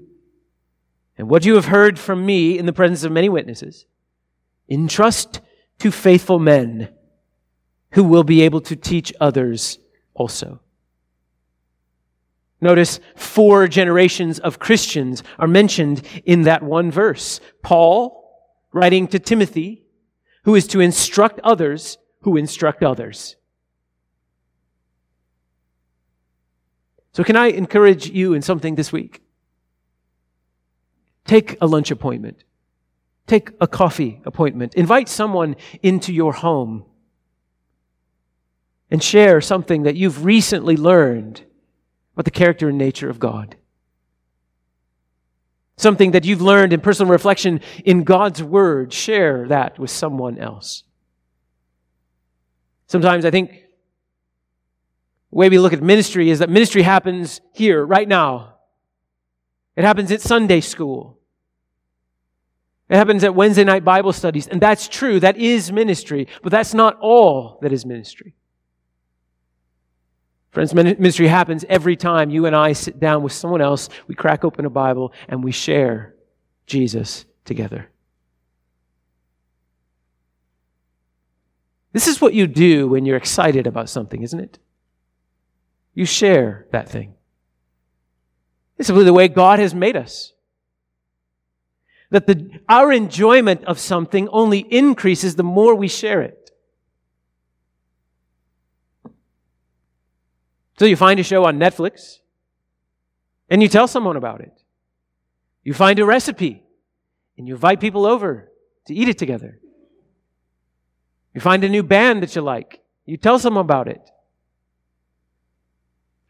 And 1.20 1.30
what 1.30 1.46
you 1.46 1.54
have 1.54 1.66
heard 1.66 2.00
from 2.00 2.26
me 2.26 2.58
in 2.58 2.66
the 2.66 2.74
presence 2.74 3.04
of 3.04 3.12
many 3.12 3.30
witnesses, 3.30 3.86
entrust 4.68 5.42
to 5.78 5.92
faithful 5.92 6.40
men 6.40 6.90
who 7.92 8.04
will 8.04 8.24
be 8.24 8.42
able 8.42 8.62
to 8.62 8.76
teach 8.76 9.14
others 9.22 9.78
also. 10.16 10.60
Notice 12.60 13.00
four 13.16 13.68
generations 13.68 14.40
of 14.40 14.58
Christians 14.58 15.22
are 15.38 15.48
mentioned 15.48 16.02
in 16.26 16.42
that 16.42 16.64
one 16.64 16.90
verse. 16.90 17.40
Paul, 17.62 18.28
writing 18.74 19.08
to 19.10 19.20
Timothy, 19.20 19.84
who 20.46 20.56
is 20.56 20.66
to 20.70 20.80
instruct 20.80 21.40
others 21.42 22.00
who 22.22 22.38
instruct 22.38 22.82
others. 22.82 23.36
So, 27.20 27.26
can 27.26 27.36
I 27.36 27.48
encourage 27.48 28.10
you 28.10 28.34
in 28.34 28.42
something 28.42 28.76
this 28.76 28.94
week? 28.94 29.22
Take 31.26 31.58
a 31.60 31.68
lunch 31.68 31.92
appointment. 31.92 32.46
Take 33.28 33.50
a 33.60 33.68
coffee 33.68 34.22
appointment. 34.24 34.74
Invite 34.76 35.10
someone 35.10 35.58
into 35.84 36.14
your 36.14 36.32
home 36.32 36.86
and 38.90 39.04
share 39.04 39.42
something 39.42 39.84
that 39.84 39.98
you've 39.98 40.24
recently 40.24 40.78
learned 40.78 41.44
about 42.14 42.24
the 42.24 42.32
character 42.32 42.70
and 42.70 42.78
nature 42.78 43.10
of 43.10 43.20
God. 43.20 43.58
Something 45.76 46.12
that 46.12 46.24
you've 46.24 46.42
learned 46.42 46.72
in 46.72 46.80
personal 46.80 47.12
reflection 47.12 47.60
in 47.84 48.06
God's 48.06 48.42
Word, 48.42 48.94
share 48.94 49.46
that 49.50 49.78
with 49.78 49.90
someone 49.90 50.38
else. 50.38 50.86
Sometimes 52.88 53.26
I 53.26 53.32
think 53.32 53.66
the 55.32 55.38
way 55.38 55.50
we 55.50 55.60
look 55.60 55.74
at 55.74 55.82
ministry 55.82 56.30
is 56.30 56.40
that 56.40 56.50
ministry 56.50 56.82
happens 56.82 57.42
here, 57.54 57.86
right 57.86 58.08
now. 58.08 58.56
It 59.76 59.84
happens 59.84 60.12
at 60.12 60.22
Sunday 60.22 60.62
school. 60.62 61.20
It 62.90 62.96
happens 62.96 63.24
at 63.24 63.36
Wednesday 63.36 63.64
night 63.64 63.86
Bible 63.86 64.12
studies. 64.12 64.48
And 64.48 64.60
that's 64.60 64.88
true. 64.88 65.20
That 65.20 65.38
is 65.38 65.72
ministry. 65.72 66.28
But 66.42 66.52
that's 66.52 66.74
not 66.74 66.98
all 67.00 67.60
that 67.62 67.72
is 67.72 67.86
ministry. 67.86 68.34
Friends, 70.50 70.74
ministry 70.74 71.28
happens 71.28 71.64
every 71.70 71.96
time 71.96 72.32
you 72.32 72.48
and 72.48 72.56
I 72.56 72.74
sit 72.74 73.00
down 73.00 73.22
with 73.22 73.34
someone 73.34 73.62
else, 73.62 73.88
we 74.08 74.16
crack 74.16 74.44
open 74.44 74.66
a 74.66 74.70
Bible, 74.72 75.14
and 75.28 75.44
we 75.44 75.52
share 75.52 76.16
Jesus 76.66 77.26
together. 77.46 77.92
This 81.94 82.08
is 82.08 82.20
what 82.20 82.34
you 82.34 82.48
do 82.48 82.88
when 82.88 83.06
you're 83.06 83.18
excited 83.18 83.68
about 83.68 83.90
something, 83.90 84.24
isn't 84.24 84.40
it? 84.40 84.58
You 85.94 86.06
share 86.06 86.68
that 86.72 86.90
thing. 86.90 87.16
It's 88.78 88.88
simply 88.88 89.04
the 89.04 89.14
way 89.14 89.28
God 89.28 89.60
has 89.60 89.76
made 89.76 89.98
us. 89.98 90.34
That 92.12 92.26
the, 92.26 92.60
our 92.68 92.92
enjoyment 92.92 93.64
of 93.66 93.78
something 93.78 94.30
only 94.30 94.60
increases 94.60 95.36
the 95.36 95.44
more 95.44 95.76
we 95.76 95.88
share 95.88 96.22
it. 96.22 96.52
So 100.80 100.86
you 100.86 100.96
find 100.96 101.20
a 101.20 101.24
show 101.24 101.44
on 101.44 101.60
Netflix 101.60 102.20
and 103.50 103.62
you 103.62 103.68
tell 103.68 103.88
someone 103.88 104.16
about 104.16 104.40
it. 104.40 104.54
You 105.64 105.74
find 105.74 106.00
a 106.00 106.06
recipe 106.06 106.64
and 107.38 107.48
you 107.48 107.56
invite 107.56 107.82
people 107.82 108.06
over 108.06 108.50
to 108.88 108.94
eat 108.94 109.10
it 109.10 109.18
together. 109.18 109.60
You 111.34 111.42
find 111.42 111.64
a 111.64 111.70
new 111.70 111.84
band 111.84 112.24
that 112.24 112.36
you 112.36 112.42
like. 112.42 112.82
You 113.06 113.18
tell 113.18 113.40
someone 113.40 113.66
about 113.66 113.88
it. 113.88 114.10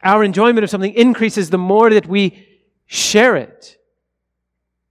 Our 0.04 0.24
enjoyment 0.24 0.64
of 0.64 0.70
something 0.70 0.94
increases 0.94 1.50
the 1.50 1.58
more 1.58 1.90
that 1.90 2.08
we 2.08 2.48
share 2.86 3.36
it. 3.36 3.78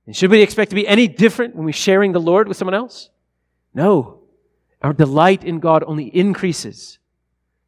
And 0.06 0.16
should 0.16 0.30
we 0.30 0.42
expect 0.42 0.70
to 0.70 0.74
be 0.74 0.86
any 0.86 1.08
different 1.08 1.54
when 1.54 1.64
we're 1.64 1.72
sharing 1.72 2.12
the 2.12 2.20
Lord 2.20 2.48
with 2.48 2.56
someone 2.56 2.74
else? 2.74 3.10
No. 3.74 4.20
Our 4.82 4.92
delight 4.92 5.44
in 5.44 5.60
God 5.60 5.84
only 5.86 6.06
increases 6.06 6.98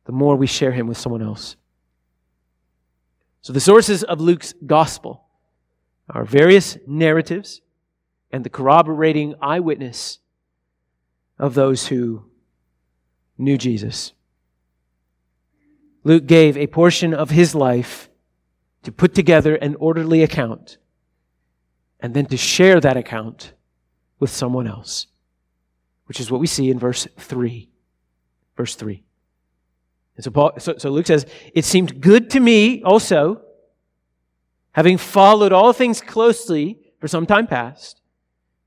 the 0.05 0.13
more 0.13 0.37
we 0.37 0.47
share 0.47 0.73
Him 0.73 0.87
with 0.87 0.99
someone 0.99 1.23
else. 1.23 1.57
So 3.43 3.53
the 3.53 3.61
sources 3.61 4.05
of 4.05 4.21
Luke's 4.21 4.55
gospel 4.67 5.25
are 6.09 6.25
various 6.25 6.77
narratives 6.87 7.63
and 8.31 8.45
the 8.45 8.51
corroborating 8.51 9.35
eyewitness 9.41 10.19
of 11.39 11.55
those 11.55 11.87
who 11.87 12.25
knew 13.39 13.57
Jesus. 13.57 14.13
Luke 16.03 16.27
gave 16.27 16.57
a 16.57 16.67
portion 16.67 17.13
of 17.13 17.31
his 17.31 17.55
life 17.55 18.09
to 18.83 18.93
put 18.93 19.15
together 19.15 19.57
an 19.57 19.75
orderly 19.77 20.23
account 20.23 20.79
and 22.01 22.15
then 22.15 22.27
to 22.27 22.37
share 22.37 22.81
that 22.81 22.97
account 22.97 23.53
with 24.19 24.31
someone 24.31 24.67
else, 24.67 25.07
which 26.07 26.21
is 26.21 26.31
what 26.31 26.41
we 26.41 26.47
see 26.47 26.71
in 26.71 26.79
verse 26.79 27.07
3. 27.19 27.69
Verse 28.57 28.75
3. 28.75 29.03
And 30.17 30.25
so, 30.25 30.31
Paul, 30.31 30.53
so, 30.59 30.75
so 30.79 30.91
Luke 30.91 31.07
says, 31.07 31.27
It 31.55 31.65
seemed 31.65 32.01
good 32.01 32.31
to 32.31 32.41
me 32.41 32.83
also, 32.83 33.43
having 34.73 34.99
followed 34.99 35.53
all 35.53 35.73
things 35.73 36.01
closely 36.01 36.79
for 36.99 37.09
some 37.09 37.27
time 37.27 37.47
past, 37.47 38.01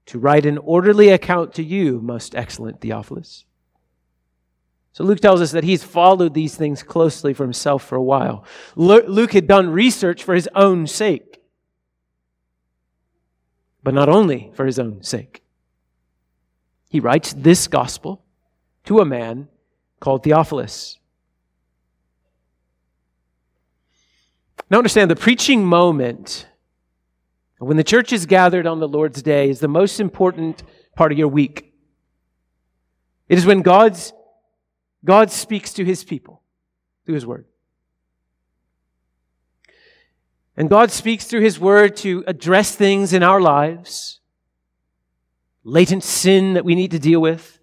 to 0.08 0.20
write 0.20 0.46
an 0.46 0.58
orderly 0.58 1.10
account 1.10 1.54
to 1.54 1.64
you, 1.64 2.02
most 2.02 2.36
excellent 2.36 2.82
Theophilus. 2.82 3.46
So 4.94 5.04
Luke 5.04 5.20
tells 5.20 5.42
us 5.42 5.52
that 5.52 5.64
he's 5.64 5.84
followed 5.84 6.34
these 6.34 6.56
things 6.56 6.84
closely 6.84 7.34
for 7.34 7.44
himself 7.44 7.84
for 7.84 7.96
a 7.96 8.04
while. 8.04 8.46
Luke 8.76 9.34
had 9.34 9.48
done 9.48 9.70
research 9.70 10.24
for 10.24 10.36
his 10.36 10.48
own 10.56 10.86
sake, 10.86 11.42
but 13.84 13.96
not 13.96 14.08
only 14.08 14.52
for 14.54 14.66
his 14.66 14.78
own 14.78 15.02
sake. 15.02 15.44
He 16.90 17.00
writes 17.00 17.34
this 17.34 17.68
gospel 17.68 18.24
to 18.86 19.00
a 19.00 19.06
man 19.06 19.48
called 20.00 20.24
Theophilus. 20.24 21.00
Now, 24.70 24.78
understand 24.78 25.10
the 25.10 25.16
preaching 25.16 25.66
moment, 25.66 26.48
when 27.58 27.78
the 27.78 27.84
church 27.84 28.14
is 28.14 28.28
gathered 28.28 28.68
on 28.68 28.80
the 28.80 28.88
Lord's 28.88 29.24
day, 29.24 29.50
is 29.50 29.60
the 29.60 29.68
most 29.68 30.00
important 30.00 30.62
part 30.96 31.12
of 31.12 31.18
your 31.18 31.28
week. 31.28 31.74
It 33.28 33.40
is 33.40 33.46
when 33.46 33.64
God's, 33.64 34.14
God 35.06 35.32
speaks 35.32 35.74
to 35.74 35.86
his 35.86 36.04
people 36.04 36.42
through 37.06 37.16
his 37.16 37.26
word. 37.26 37.46
And 40.56 40.70
God 40.70 40.92
speaks 40.92 41.26
through 41.26 41.42
his 41.42 41.60
word 41.60 41.96
to 41.98 42.24
address 42.28 42.76
things 42.76 43.12
in 43.12 43.24
our 43.24 43.42
lives, 43.42 44.20
latent 45.64 46.04
sin 46.04 46.54
that 46.54 46.66
we 46.66 46.76
need 46.76 46.92
to 46.92 47.00
deal 47.00 47.20
with, 47.20 47.60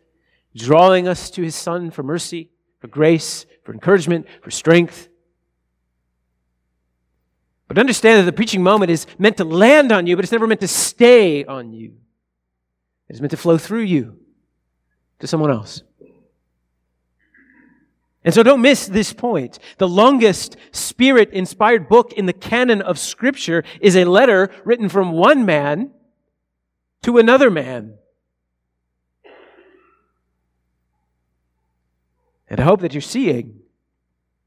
drawing 0.56 1.06
us 1.06 1.30
to 1.30 1.42
his 1.42 1.54
son 1.54 1.90
for 1.90 2.02
mercy, 2.02 2.50
for 2.80 2.88
grace, 2.88 3.46
for 3.62 3.72
encouragement, 3.72 4.26
for 4.42 4.50
strength. 4.50 5.08
But 7.68 7.78
understand 7.78 8.18
that 8.18 8.24
the 8.24 8.36
preaching 8.36 8.62
moment 8.64 8.90
is 8.90 9.06
meant 9.18 9.36
to 9.36 9.44
land 9.44 9.92
on 9.92 10.08
you, 10.08 10.16
but 10.16 10.24
it's 10.24 10.32
never 10.32 10.48
meant 10.48 10.60
to 10.60 10.68
stay 10.68 11.44
on 11.44 11.72
you. 11.72 11.94
It's 13.08 13.20
meant 13.20 13.30
to 13.30 13.36
flow 13.36 13.58
through 13.58 13.82
you 13.82 14.18
to 15.20 15.28
someone 15.28 15.52
else. 15.52 15.82
And 18.22 18.34
so 18.34 18.42
don't 18.42 18.60
miss 18.60 18.86
this 18.86 19.12
point. 19.12 19.58
The 19.78 19.88
longest 19.88 20.56
spirit 20.72 21.30
inspired 21.30 21.88
book 21.88 22.12
in 22.12 22.26
the 22.26 22.34
canon 22.34 22.82
of 22.82 22.98
scripture 22.98 23.64
is 23.80 23.96
a 23.96 24.04
letter 24.04 24.50
written 24.64 24.88
from 24.88 25.12
one 25.12 25.46
man 25.46 25.90
to 27.02 27.16
another 27.16 27.50
man. 27.50 27.94
And 32.48 32.60
I 32.60 32.64
hope 32.64 32.80
that 32.80 32.92
you're 32.92 33.00
seeing 33.00 33.60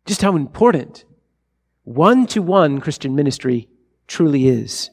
just 0.05 0.21
how 0.21 0.35
important 0.35 1.05
one 1.83 2.27
to 2.27 2.41
one 2.41 2.79
Christian 2.79 3.15
ministry 3.15 3.69
truly 4.07 4.47
is. 4.47 4.89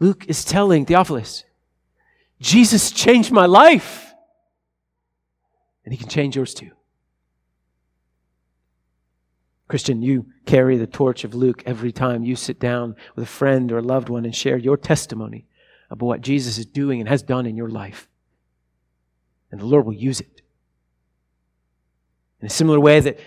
Luke 0.00 0.24
is 0.26 0.44
telling 0.44 0.86
Theophilus, 0.86 1.44
Jesus 2.40 2.90
changed 2.90 3.30
my 3.30 3.46
life. 3.46 4.12
And 5.84 5.92
he 5.92 5.98
can 5.98 6.08
change 6.08 6.36
yours 6.36 6.54
too. 6.54 6.70
Christian, 9.68 10.02
you 10.02 10.26
carry 10.44 10.76
the 10.76 10.86
torch 10.86 11.24
of 11.24 11.34
Luke 11.34 11.62
every 11.64 11.90
time 11.90 12.24
you 12.24 12.36
sit 12.36 12.60
down 12.60 12.96
with 13.16 13.24
a 13.24 13.28
friend 13.28 13.72
or 13.72 13.78
a 13.78 13.82
loved 13.82 14.08
one 14.08 14.24
and 14.24 14.34
share 14.34 14.58
your 14.58 14.76
testimony 14.76 15.46
about 15.90 16.06
what 16.06 16.20
Jesus 16.20 16.58
is 16.58 16.66
doing 16.66 17.00
and 17.00 17.08
has 17.08 17.22
done 17.22 17.46
in 17.46 17.56
your 17.56 17.70
life. 17.70 18.08
And 19.50 19.60
the 19.60 19.66
Lord 19.66 19.86
will 19.86 19.94
use 19.94 20.20
it. 20.20 20.42
In 22.40 22.46
a 22.46 22.50
similar 22.50 22.78
way 22.78 23.00
that 23.00 23.18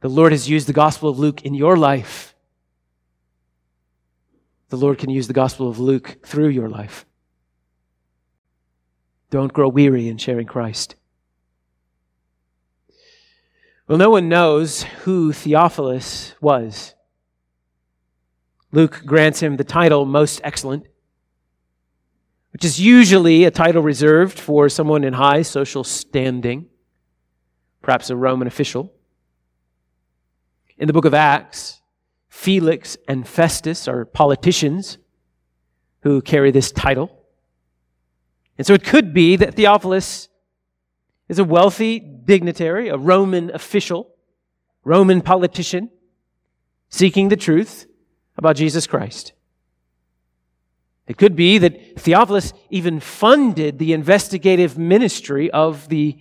the 0.00 0.08
Lord 0.08 0.32
has 0.32 0.48
used 0.48 0.66
the 0.66 0.74
Gospel 0.74 1.08
of 1.08 1.18
Luke 1.18 1.42
in 1.42 1.54
your 1.54 1.76
life, 1.76 2.34
the 4.68 4.76
Lord 4.76 4.98
can 4.98 5.10
use 5.10 5.26
the 5.26 5.32
Gospel 5.32 5.68
of 5.68 5.78
Luke 5.78 6.18
through 6.24 6.48
your 6.48 6.68
life. 6.68 7.06
Don't 9.30 9.52
grow 9.52 9.68
weary 9.68 10.08
in 10.08 10.18
sharing 10.18 10.46
Christ. 10.46 10.96
Well, 13.90 13.98
no 13.98 14.10
one 14.10 14.28
knows 14.28 14.84
who 15.02 15.32
Theophilus 15.32 16.36
was. 16.40 16.94
Luke 18.70 19.02
grants 19.04 19.40
him 19.40 19.56
the 19.56 19.64
title 19.64 20.06
Most 20.06 20.40
Excellent, 20.44 20.86
which 22.52 22.64
is 22.64 22.80
usually 22.80 23.42
a 23.42 23.50
title 23.50 23.82
reserved 23.82 24.38
for 24.38 24.68
someone 24.68 25.02
in 25.02 25.14
high 25.14 25.42
social 25.42 25.82
standing, 25.82 26.66
perhaps 27.82 28.10
a 28.10 28.16
Roman 28.16 28.46
official. 28.46 28.92
In 30.78 30.86
the 30.86 30.92
book 30.92 31.04
of 31.04 31.12
Acts, 31.12 31.82
Felix 32.28 32.96
and 33.08 33.26
Festus 33.26 33.88
are 33.88 34.04
politicians 34.04 34.98
who 36.02 36.22
carry 36.22 36.52
this 36.52 36.70
title. 36.70 37.24
And 38.56 38.64
so 38.64 38.72
it 38.72 38.84
could 38.84 39.12
be 39.12 39.34
that 39.34 39.54
Theophilus 39.54 40.28
is 41.30 41.38
a 41.38 41.44
wealthy 41.44 42.00
dignitary, 42.00 42.88
a 42.88 42.96
Roman 42.96 43.54
official, 43.54 44.12
Roman 44.82 45.20
politician, 45.20 45.88
seeking 46.88 47.28
the 47.28 47.36
truth 47.36 47.86
about 48.36 48.56
Jesus 48.56 48.88
Christ. 48.88 49.32
It 51.06 51.16
could 51.16 51.36
be 51.36 51.58
that 51.58 52.00
Theophilus 52.00 52.52
even 52.68 52.98
funded 52.98 53.78
the 53.78 53.92
investigative 53.92 54.76
ministry 54.76 55.48
of 55.52 55.88
the 55.88 56.18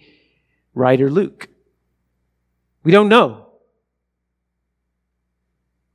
writer 0.75 1.09
Luke. 1.09 1.47
We 2.83 2.91
don't 2.91 3.09
know. 3.09 3.47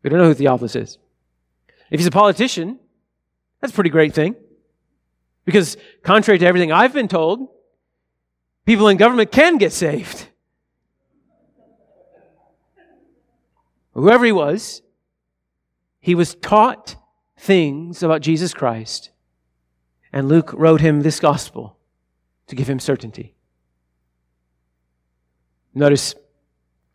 We 0.03 0.11
don't 0.11 0.19
know 0.19 0.27
who 0.27 0.35
Theophilus 0.35 0.75
is. 0.75 0.99
If 1.89 2.01
he's 2.01 2.09
a 2.09 2.11
politician, 2.11 2.81
that's 3.61 3.73
a 3.73 3.75
pretty 3.75 3.91
great 3.91 4.13
thing. 4.13 4.35
Because 5.45 5.77
contrary 6.03 6.41
to 6.41 6.47
everything 6.47 6.73
I've 6.73 6.93
been 6.93 7.07
told, 7.07 7.54
People 8.65 8.89
in 8.89 8.97
government 8.97 9.31
can 9.31 9.59
get 9.59 9.73
saved. 9.73 10.29
Whoever 13.93 14.25
he 14.25 14.33
was, 14.33 14.83
he 16.01 16.15
was 16.15 16.35
taught 16.35 16.97
things 17.39 18.03
about 18.03 18.23
Jesus 18.23 18.53
Christ. 18.55 19.11
And 20.13 20.29
Luke 20.29 20.53
wrote 20.53 20.81
him 20.81 21.03
this 21.03 21.21
gospel 21.21 21.77
to 22.47 22.57
give 22.57 22.69
him 22.69 22.81
certainty. 22.81 23.35
Notice 25.75 26.15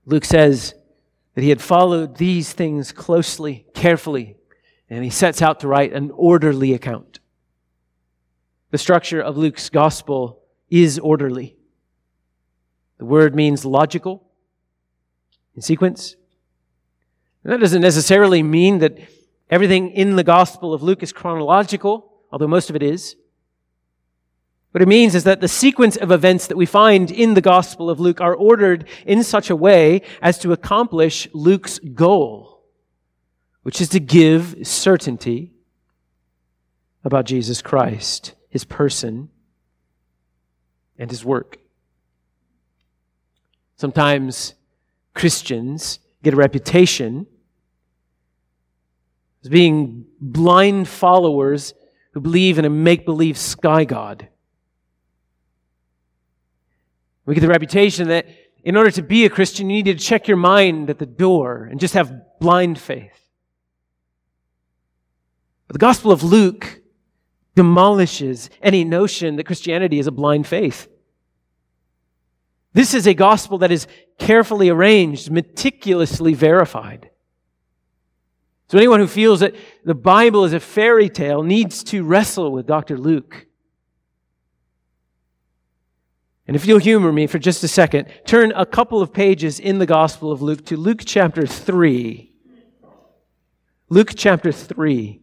Luke 0.06 0.26
says 0.26 0.74
that 1.36 1.44
he 1.44 1.50
had 1.50 1.62
followed 1.62 2.18
these 2.18 2.52
things 2.54 2.92
closely, 2.92 3.66
carefully, 3.74 4.38
and 4.90 5.04
he 5.04 5.10
sets 5.10 5.42
out 5.42 5.60
to 5.60 5.68
write 5.68 5.94
an 5.94 6.12
orderly 6.12 6.74
account. 6.74 7.20
The 8.72 8.78
structure 8.78 9.22
of 9.22 9.38
Luke's 9.38 9.70
gospel 9.70 10.42
is 10.70 10.98
orderly. 11.00 11.59
The 13.00 13.06
word 13.06 13.34
means 13.34 13.66
logical 13.66 14.24
in 15.56 15.62
sequence. 15.62 16.16
And 17.44 17.52
that 17.52 17.60
doesn't 17.60 17.82
necessarily 17.82 18.44
mean 18.44 18.80
that 18.80 19.00
everything 19.50 19.92
in 19.92 20.18
the 20.18 20.24
Gospel 20.24 20.74
of 20.74 20.84
Luke 20.84 21.02
is 21.02 21.14
chronological, 21.14 22.12
although 22.32 22.48
most 22.48 22.70
of 22.70 22.76
it 22.76 22.84
is. 22.84 23.16
What 24.72 24.82
it 24.82 24.88
means 24.88 25.16
is 25.16 25.24
that 25.24 25.42
the 25.42 25.48
sequence 25.48 25.96
of 25.96 26.12
events 26.12 26.46
that 26.48 26.58
we 26.58 26.66
find 26.66 27.10
in 27.10 27.34
the 27.34 27.42
Gospel 27.42 27.90
of 27.90 28.00
Luke 28.00 28.22
are 28.22 28.36
ordered 28.36 28.88
in 29.06 29.24
such 29.24 29.50
a 29.50 29.56
way 29.56 30.02
as 30.22 30.38
to 30.40 30.52
accomplish 30.52 31.28
Luke's 31.34 31.80
goal, 31.80 32.62
which 33.64 33.82
is 33.82 33.90
to 33.90 34.00
give 34.00 34.56
certainty 34.68 35.54
about 37.04 37.26
Jesus 37.26 37.62
Christ, 37.62 38.36
his 38.50 38.66
person, 38.66 39.30
and 41.00 41.10
his 41.10 41.24
work. 41.24 41.60
Sometimes 43.80 44.56
Christians 45.14 46.00
get 46.22 46.34
a 46.34 46.36
reputation 46.36 47.26
as 49.42 49.50
being 49.50 50.06
blind 50.20 50.90
followers 50.90 51.74
who 52.12 52.20
believe 52.20 52.60
in 52.60 52.66
a 52.66 52.70
make 52.70 53.06
believe 53.06 53.38
sky 53.38 53.86
god. 53.86 54.28
We 57.26 57.36
get 57.36 57.40
the 57.40 57.48
reputation 57.48 58.10
that 58.10 58.28
in 58.66 58.76
order 58.76 58.92
to 58.92 59.02
be 59.02 59.24
a 59.24 59.30
Christian, 59.30 59.70
you 59.70 59.82
need 59.82 59.98
to 59.98 60.04
check 60.04 60.28
your 60.28 60.36
mind 60.36 60.90
at 60.90 61.00
the 61.00 61.06
door 61.06 61.64
and 61.72 61.80
just 61.80 61.94
have 61.94 62.12
blind 62.42 62.78
faith. 62.78 63.30
But 65.68 65.76
the 65.76 65.80
Gospel 65.80 66.12
of 66.12 66.22
Luke 66.22 66.82
demolishes 67.56 68.50
any 68.62 68.84
notion 68.84 69.38
that 69.38 69.46
Christianity 69.46 70.00
is 70.00 70.08
a 70.08 70.12
blind 70.12 70.48
faith. 70.48 70.90
This 72.74 72.94
is 72.94 73.08
a 73.08 73.14
gospel 73.14 73.58
that 73.60 73.72
is 73.72 73.88
carefully 74.18 74.70
arranged, 74.70 75.32
meticulously 75.32 76.34
verified. 76.34 77.10
So 78.68 78.78
anyone 78.78 79.00
who 79.00 79.08
feels 79.08 79.40
that 79.40 79.56
the 79.84 79.96
Bible 79.96 80.46
is 80.46 80.54
a 80.54 80.60
fairy 80.60 81.10
tale 81.10 81.42
needs 81.42 81.84
to 81.86 82.04
wrestle 82.04 82.52
with 82.52 82.68
Dr. 82.68 82.98
Luke. 82.98 83.48
And 86.46 86.56
if 86.56 86.66
you'll 86.66 86.80
humor 86.80 87.12
me 87.12 87.28
for 87.28 87.40
just 87.40 87.64
a 87.64 87.68
second, 87.68 88.08
turn 88.26 88.52
a 88.56 88.66
couple 88.66 89.02
of 89.02 89.14
pages 89.14 89.60
in 89.60 89.80
the 89.80 89.86
Gospel 89.86 90.32
of 90.32 90.42
Luke 90.42 90.66
to 90.66 90.78
Luke 90.78 91.02
chapter 91.06 91.46
3. 91.46 92.32
Luke 93.90 94.14
chapter 94.16 94.52
3. 94.52 95.22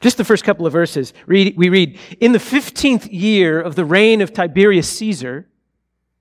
Just 0.00 0.16
the 0.16 0.24
first 0.24 0.44
couple 0.44 0.66
of 0.66 0.72
verses, 0.72 1.12
we 1.26 1.52
read, 1.56 1.98
In 2.20 2.32
the 2.32 2.38
15th 2.38 3.08
year 3.10 3.60
of 3.60 3.74
the 3.74 3.84
reign 3.84 4.20
of 4.20 4.32
Tiberius 4.32 4.88
Caesar, 4.90 5.48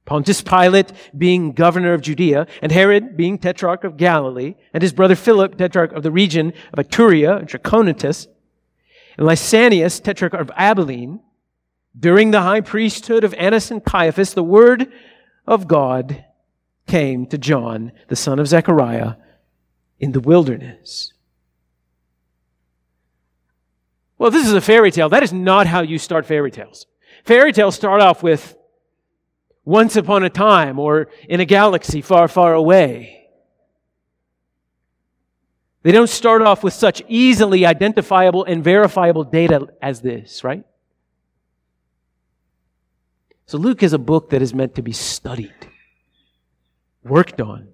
Pontius 0.05 0.41
Pilate 0.41 0.93
being 1.15 1.51
governor 1.51 1.93
of 1.93 2.01
Judea, 2.01 2.47
and 2.61 2.71
Herod 2.71 3.15
being 3.17 3.37
tetrarch 3.37 3.83
of 3.83 3.97
Galilee, 3.97 4.55
and 4.73 4.81
his 4.81 4.93
brother 4.93 5.15
Philip, 5.15 5.57
tetrarch 5.57 5.91
of 5.91 6.01
the 6.01 6.11
region 6.11 6.53
of 6.73 6.79
Iturea 6.79 7.39
and 7.39 7.47
Trachonitis, 7.47 8.27
and 9.17 9.27
Lysanias, 9.27 10.01
tetrarch 10.01 10.33
of 10.33 10.49
Abilene, 10.55 11.19
during 11.99 12.31
the 12.31 12.41
high 12.41 12.61
priesthood 12.61 13.23
of 13.23 13.33
Annas 13.35 13.69
and 13.69 13.83
Caiaphas, 13.83 14.33
the 14.33 14.43
word 14.43 14.91
of 15.45 15.67
God 15.67 16.23
came 16.87 17.25
to 17.27 17.37
John, 17.37 17.91
the 18.07 18.15
son 18.15 18.39
of 18.39 18.47
Zechariah, 18.47 19.15
in 19.99 20.11
the 20.13 20.19
wilderness. 20.19 21.13
Well, 24.17 24.31
this 24.31 24.47
is 24.47 24.53
a 24.53 24.61
fairy 24.61 24.91
tale. 24.91 25.09
That 25.09 25.23
is 25.23 25.31
not 25.31 25.67
how 25.67 25.81
you 25.81 25.99
start 25.99 26.25
fairy 26.25 26.51
tales. 26.51 26.87
Fairy 27.23 27.53
tales 27.53 27.75
start 27.75 28.01
off 28.01 28.23
with 28.23 28.55
once 29.63 29.95
upon 29.95 30.23
a 30.23 30.29
time 30.29 30.79
or 30.79 31.09
in 31.27 31.39
a 31.39 31.45
galaxy 31.45 32.01
far, 32.01 32.27
far 32.27 32.53
away. 32.53 33.27
They 35.83 35.91
don't 35.91 36.09
start 36.09 36.41
off 36.41 36.63
with 36.63 36.73
such 36.73 37.01
easily 37.07 37.65
identifiable 37.65 38.43
and 38.43 38.63
verifiable 38.63 39.23
data 39.23 39.67
as 39.81 40.01
this, 40.01 40.43
right? 40.43 40.65
So 43.45 43.57
Luke 43.57 43.83
is 43.83 43.93
a 43.93 43.97
book 43.97 44.31
that 44.31 44.41
is 44.41 44.53
meant 44.53 44.75
to 44.75 44.81
be 44.81 44.91
studied, 44.91 45.55
worked 47.03 47.39
on, 47.39 47.69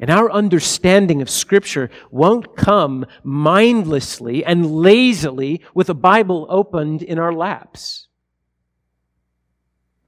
and 0.00 0.08
our 0.08 0.32
understanding 0.32 1.20
of 1.20 1.28
Scripture 1.28 1.90
won't 2.10 2.56
come 2.56 3.04
mindlessly 3.22 4.42
and 4.42 4.74
lazily 4.74 5.60
with 5.74 5.90
a 5.90 5.94
Bible 5.94 6.46
opened 6.48 7.02
in 7.02 7.18
our 7.18 7.32
laps. 7.32 8.08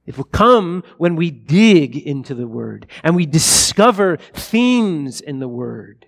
It 0.07 0.17
will 0.17 0.25
come 0.25 0.83
when 0.97 1.15
we 1.15 1.29
dig 1.29 1.95
into 1.95 2.33
the 2.33 2.47
Word 2.47 2.87
and 3.03 3.15
we 3.15 3.27
discover 3.27 4.17
themes 4.17 5.21
in 5.21 5.37
the 5.39 5.47
Word. 5.47 6.07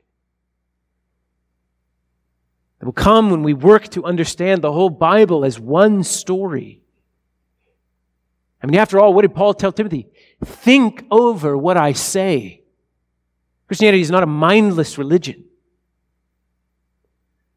It 2.81 2.85
will 2.85 2.91
come 2.91 3.29
when 3.29 3.43
we 3.43 3.53
work 3.53 3.87
to 3.89 4.03
understand 4.03 4.61
the 4.61 4.73
whole 4.73 4.89
Bible 4.89 5.45
as 5.45 5.59
one 5.59 6.03
story. 6.03 6.81
I 8.61 8.67
mean, 8.67 8.79
after 8.79 8.99
all, 8.99 9.13
what 9.13 9.21
did 9.21 9.35
Paul 9.35 9.53
tell 9.53 9.71
Timothy? 9.71 10.07
Think 10.43 11.05
over 11.11 11.55
what 11.55 11.77
I 11.77 11.93
say. 11.93 12.64
Christianity 13.67 14.01
is 14.01 14.11
not 14.11 14.23
a 14.23 14.27
mindless 14.27 14.97
religion. 14.97 15.45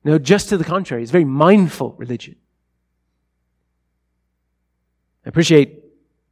No, 0.04 0.18
just 0.18 0.48
to 0.48 0.56
the 0.56 0.64
contrary. 0.64 1.02
It's 1.02 1.10
a 1.10 1.12
very 1.12 1.24
mindful 1.24 1.94
religion. 1.98 2.36
I 5.26 5.28
appreciate 5.28 5.84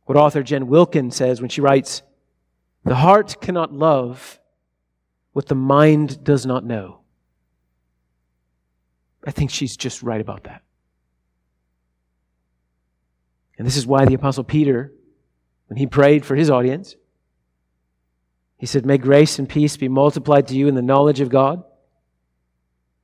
what 0.05 0.17
author 0.17 0.43
Jen 0.43 0.69
Wilkin 0.69 1.11
says 1.11 1.41
when 1.41 1.51
she 1.51 1.61
writes 1.61 2.03
The 2.85 2.95
heart 2.95 3.41
cannot 3.41 3.73
love 3.73 4.41
what 5.33 5.47
the 5.47 5.55
mind 5.55 6.25
does 6.25 6.47
not 6.47 6.65
know. 6.65 7.01
I 9.27 9.33
think 9.33 9.51
she's 9.51 9.77
just 9.77 10.03
right 10.03 10.21
about 10.21 10.45
that. 10.45 10.63
And 13.59 13.67
this 13.67 13.77
is 13.77 13.87
why 13.87 14.05
the 14.05 14.15
Apostle 14.15 14.45
Peter, 14.45 14.93
when 15.67 15.77
he 15.77 15.87
prayed 15.87 16.25
for 16.25 16.37
his 16.37 16.49
audience, 16.49 16.95
he 18.59 18.67
said, 18.67 18.87
May 18.87 18.99
grace 18.99 19.39
and 19.39 19.49
peace 19.49 19.77
be 19.77 19.89
multiplied 19.89 20.49
to 20.49 20.57
you 20.57 20.69
in 20.69 20.75
the 20.75 20.83
knowledge 20.83 21.21
of 21.21 21.29
God 21.29 21.63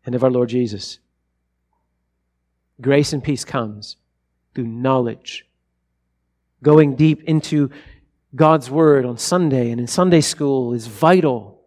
and 0.05 0.15
of 0.15 0.25
our 0.25 0.31
Lord 0.31 0.49
Jesus. 0.49 0.99
Grace 2.81 3.13
and 3.13 3.23
peace 3.23 3.45
comes 3.45 3.97
through 4.55 4.67
knowledge. 4.67 5.47
Going 6.63 6.97
deep 6.97 7.23
into 7.25 7.71
God's 8.35 8.71
Word 8.71 9.05
on 9.05 9.19
Sunday 9.19 9.71
and 9.71 9.81
in 9.81 9.87
Sunday 9.87 10.21
school 10.21 10.73
is 10.73 10.87
vital 10.87 11.61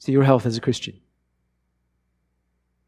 to 0.00 0.12
your 0.12 0.24
health 0.24 0.46
as 0.46 0.56
a 0.56 0.60
Christian. 0.60 0.98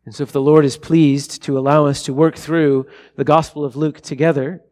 And 0.05 0.15
so, 0.15 0.23
if 0.23 0.33
the 0.33 0.41
Lord 0.41 0.65
is 0.65 0.77
pleased 0.77 1.43
to 1.43 1.59
allow 1.59 1.87
us 1.87 2.03
to 2.05 2.15
work 2.15 2.37
through 2.37 2.87
the 3.15 3.25
Gospel 3.25 3.65
of 3.65 3.77
Luke 3.77 4.01
together, 4.01 4.63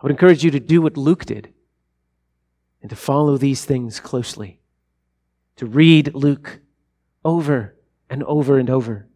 I 0.00 0.02
would 0.02 0.10
encourage 0.10 0.42
you 0.42 0.50
to 0.50 0.60
do 0.60 0.82
what 0.82 0.96
Luke 0.96 1.26
did 1.26 1.52
and 2.80 2.90
to 2.90 2.96
follow 2.96 3.36
these 3.36 3.64
things 3.64 4.00
closely. 4.00 4.60
To 5.56 5.66
read 5.66 6.14
Luke 6.14 6.60
over 7.24 7.74
and 8.08 8.22
over 8.24 8.58
and 8.58 8.70
over. 8.70 9.08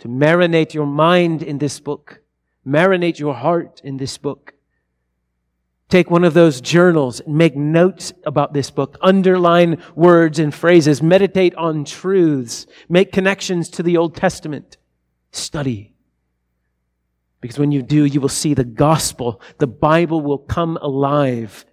To 0.00 0.08
marinate 0.08 0.74
your 0.74 0.86
mind 0.86 1.42
in 1.42 1.58
this 1.58 1.80
book. 1.80 2.20
Marinate 2.66 3.18
your 3.18 3.34
heart 3.34 3.80
in 3.82 3.96
this 3.96 4.18
book. 4.18 4.54
Take 5.88 6.10
one 6.10 6.24
of 6.24 6.34
those 6.34 6.60
journals 6.60 7.20
and 7.20 7.36
make 7.36 7.56
notes 7.56 8.12
about 8.24 8.52
this 8.52 8.70
book. 8.70 8.98
Underline 9.00 9.80
words 9.94 10.38
and 10.38 10.52
phrases. 10.52 11.00
Meditate 11.00 11.54
on 11.54 11.84
truths. 11.84 12.66
Make 12.88 13.12
connections 13.12 13.68
to 13.70 13.82
the 13.82 13.96
Old 13.96 14.16
Testament. 14.16 14.78
Study. 15.30 15.94
Because 17.40 17.58
when 17.58 17.70
you 17.70 17.82
do, 17.82 18.04
you 18.04 18.20
will 18.20 18.28
see 18.28 18.54
the 18.54 18.64
gospel. 18.64 19.40
The 19.58 19.68
Bible 19.68 20.20
will 20.20 20.38
come 20.38 20.76
alive. 20.78 21.64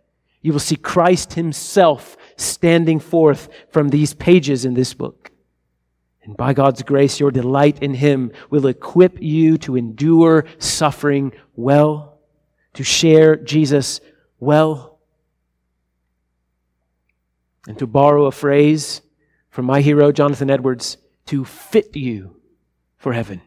You 0.43 0.51
will 0.51 0.59
see 0.59 0.75
Christ 0.75 1.33
himself 1.33 2.15
standing 2.35 2.99
forth 2.99 3.49
from 3.69 3.89
these 3.89 4.13
pages 4.13 4.65
in 4.65 4.75
this 4.75 4.93
book. 4.93 5.31
And 6.23 6.37
by 6.37 6.53
God's 6.53 6.83
grace, 6.83 7.19
your 7.19 7.31
delight 7.31 7.81
in 7.81 7.95
him 7.95 8.31
will 8.49 8.67
equip 8.67 9.21
you 9.21 9.57
to 9.59 9.75
endure 9.75 10.45
suffering 10.59 11.33
well, 11.55 12.19
to 12.73 12.83
share 12.83 13.37
Jesus 13.37 14.01
well. 14.39 14.99
And 17.67 17.79
to 17.79 17.87
borrow 17.87 18.25
a 18.25 18.31
phrase 18.31 19.01
from 19.49 19.65
my 19.65 19.79
hero, 19.79 20.11
Jonathan 20.11 20.49
Edwards, 20.49 20.97
to 21.27 21.45
fit 21.45 21.95
you 21.95 22.41
for 22.97 23.13
heaven. 23.13 23.41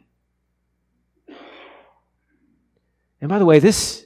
And 3.21 3.29
by 3.29 3.39
the 3.39 3.45
way, 3.45 3.59
this 3.59 4.06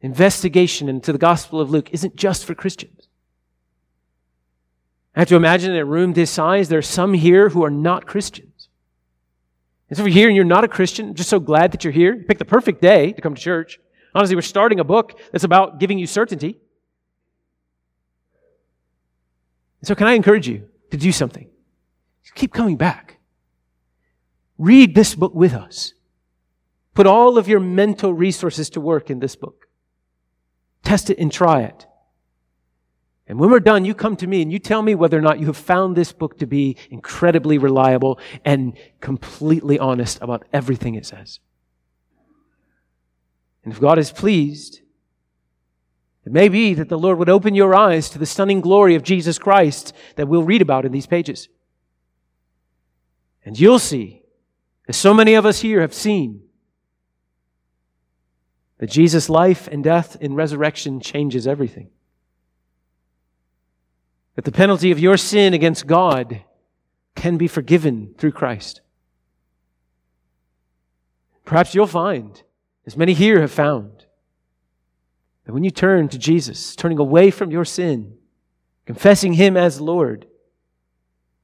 investigation 0.00 0.88
into 0.88 1.12
the 1.12 1.18
Gospel 1.18 1.60
of 1.60 1.70
Luke 1.70 1.90
isn't 1.92 2.16
just 2.16 2.44
for 2.44 2.54
Christians. 2.54 3.08
I 5.16 5.20
have 5.20 5.28
to 5.28 5.36
imagine 5.36 5.72
in 5.72 5.78
a 5.78 5.84
room 5.84 6.12
this 6.12 6.30
size, 6.30 6.68
there 6.68 6.78
are 6.78 6.82
some 6.82 7.14
here 7.14 7.48
who 7.48 7.64
are 7.64 7.70
not 7.70 8.06
Christians. 8.06 8.68
And 9.88 9.96
so 9.96 10.02
if 10.02 10.08
you're 10.08 10.14
here 10.14 10.28
and 10.28 10.36
you're 10.36 10.44
not 10.44 10.64
a 10.64 10.68
Christian, 10.68 11.08
I'm 11.08 11.14
just 11.14 11.30
so 11.30 11.40
glad 11.40 11.72
that 11.72 11.82
you're 11.82 11.92
here. 11.92 12.14
You 12.14 12.24
picked 12.24 12.38
the 12.38 12.44
perfect 12.44 12.80
day 12.80 13.12
to 13.12 13.20
come 13.20 13.34
to 13.34 13.40
church. 13.40 13.80
Honestly, 14.14 14.36
we're 14.36 14.42
starting 14.42 14.80
a 14.80 14.84
book 14.84 15.18
that's 15.32 15.44
about 15.44 15.80
giving 15.80 15.98
you 15.98 16.06
certainty. 16.06 16.58
So 19.82 19.94
can 19.94 20.06
I 20.06 20.12
encourage 20.12 20.48
you 20.48 20.68
to 20.90 20.96
do 20.96 21.12
something? 21.12 21.48
Keep 22.34 22.52
coming 22.52 22.76
back. 22.76 23.18
Read 24.58 24.94
this 24.94 25.14
book 25.14 25.34
with 25.34 25.54
us. 25.54 25.94
Put 26.94 27.06
all 27.06 27.38
of 27.38 27.48
your 27.48 27.60
mental 27.60 28.12
resources 28.12 28.70
to 28.70 28.80
work 28.80 29.10
in 29.10 29.20
this 29.20 29.36
book. 29.36 29.67
Test 30.82 31.10
it 31.10 31.18
and 31.18 31.30
try 31.30 31.62
it. 31.62 31.86
And 33.26 33.38
when 33.38 33.50
we're 33.50 33.60
done, 33.60 33.84
you 33.84 33.94
come 33.94 34.16
to 34.16 34.26
me 34.26 34.40
and 34.40 34.50
you 34.50 34.58
tell 34.58 34.80
me 34.80 34.94
whether 34.94 35.18
or 35.18 35.20
not 35.20 35.38
you 35.38 35.46
have 35.46 35.56
found 35.56 35.94
this 35.94 36.12
book 36.12 36.38
to 36.38 36.46
be 36.46 36.76
incredibly 36.90 37.58
reliable 37.58 38.18
and 38.44 38.74
completely 39.00 39.78
honest 39.78 40.18
about 40.22 40.46
everything 40.52 40.94
it 40.94 41.04
says. 41.04 41.40
And 43.64 43.72
if 43.72 43.80
God 43.80 43.98
is 43.98 44.10
pleased, 44.10 44.80
it 46.24 46.32
may 46.32 46.48
be 46.48 46.72
that 46.72 46.88
the 46.88 46.98
Lord 46.98 47.18
would 47.18 47.28
open 47.28 47.54
your 47.54 47.74
eyes 47.74 48.08
to 48.10 48.18
the 48.18 48.24
stunning 48.24 48.62
glory 48.62 48.94
of 48.94 49.02
Jesus 49.02 49.38
Christ 49.38 49.92
that 50.16 50.26
we'll 50.26 50.42
read 50.42 50.62
about 50.62 50.86
in 50.86 50.92
these 50.92 51.06
pages. 51.06 51.48
And 53.44 53.58
you'll 53.58 53.78
see, 53.78 54.22
as 54.88 54.96
so 54.96 55.12
many 55.12 55.34
of 55.34 55.44
us 55.44 55.60
here 55.60 55.82
have 55.82 55.92
seen, 55.92 56.47
that 58.78 58.90
Jesus' 58.90 59.28
life 59.28 59.68
and 59.68 59.82
death 59.82 60.16
and 60.20 60.36
resurrection 60.36 61.00
changes 61.00 61.46
everything. 61.46 61.90
That 64.36 64.44
the 64.44 64.52
penalty 64.52 64.90
of 64.92 65.00
your 65.00 65.16
sin 65.16 65.52
against 65.52 65.86
God 65.86 66.42
can 67.16 67.36
be 67.36 67.48
forgiven 67.48 68.14
through 68.16 68.32
Christ. 68.32 68.80
Perhaps 71.44 71.74
you'll 71.74 71.86
find, 71.86 72.40
as 72.86 72.96
many 72.96 73.14
here 73.14 73.40
have 73.40 73.50
found, 73.50 74.04
that 75.44 75.52
when 75.52 75.64
you 75.64 75.70
turn 75.70 76.08
to 76.10 76.18
Jesus, 76.18 76.76
turning 76.76 76.98
away 76.98 77.30
from 77.30 77.50
your 77.50 77.64
sin, 77.64 78.18
confessing 78.86 79.32
Him 79.32 79.56
as 79.56 79.80
Lord, 79.80 80.26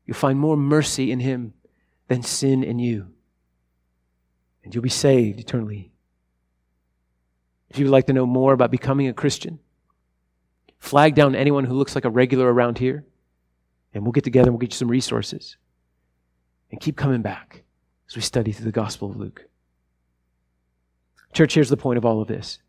you'll 0.07 0.15
find 0.15 0.39
more 0.39 0.57
mercy 0.57 1.11
in 1.11 1.21
Him 1.21 1.55
than 2.07 2.23
sin 2.23 2.63
in 2.63 2.79
you. 2.79 3.09
And 4.63 4.75
you'll 4.75 4.83
be 4.83 4.91
saved 4.91 5.41
eternally. 5.41 5.94
If 7.75 7.81
you 7.81 7.87
would 7.87 7.93
like 7.93 8.07
to 8.07 8.13
know 8.13 8.25
more 8.25 8.53
about 8.53 8.71
becoming 8.71 9.09
a 9.09 9.13
Christian, 9.13 9.59
flag 10.79 11.17
down 11.17 11.35
anyone 11.35 11.65
who 11.65 11.75
looks 11.75 11.97
like 11.97 12.05
a 12.05 12.09
regular 12.09 12.47
around 12.47 12.79
here, 12.79 13.05
and 13.93 14.05
we'll 14.05 14.13
get 14.13 14.23
together 14.23 14.47
and 14.47 14.55
we'll 14.55 14.61
get 14.61 14.73
you 14.73 14.79
some 14.79 14.87
resources. 14.87 15.57
And 16.71 16.81
keep 16.81 16.97
coming 16.97 17.21
back 17.21 17.65
as 18.09 18.15
we 18.15 18.23
study 18.23 18.53
through 18.53 18.67
the 18.67 18.71
Gospel 18.71 19.11
of 19.11 19.17
Luke. 19.17 19.49
Church, 21.33 21.55
here's 21.55 21.69
the 21.69 21.77
point 21.77 21.99
of 21.99 22.05
all 22.05 22.23
of 22.23 22.29
this. 22.29 22.61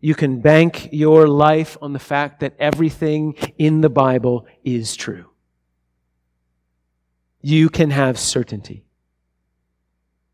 You 0.00 0.14
can 0.14 0.42
bank 0.42 0.90
your 0.92 1.26
life 1.26 1.78
on 1.80 1.94
the 1.94 1.98
fact 1.98 2.40
that 2.40 2.54
everything 2.58 3.34
in 3.56 3.80
the 3.80 3.88
Bible 3.88 4.46
is 4.62 4.94
true. 4.94 5.30
You 7.40 7.70
can 7.70 7.92
have 7.92 8.18
certainty. 8.18 8.84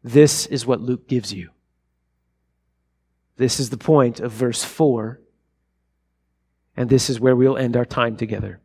This 0.03 0.47
is 0.47 0.67
what 0.67 0.81
Luke 0.81 1.07
gives 1.07 1.33
you. 1.33 1.51
This 3.43 3.59
is 3.59 3.71
the 3.71 3.77
point 3.77 4.21
of 4.21 4.31
verse 4.31 4.63
4. 4.63 5.21
And 6.77 6.89
this 6.89 7.11
is 7.11 7.19
where 7.19 7.35
we'll 7.35 7.59
end 7.59 7.77
our 7.77 7.85
time 7.85 8.17
together. 8.17 8.61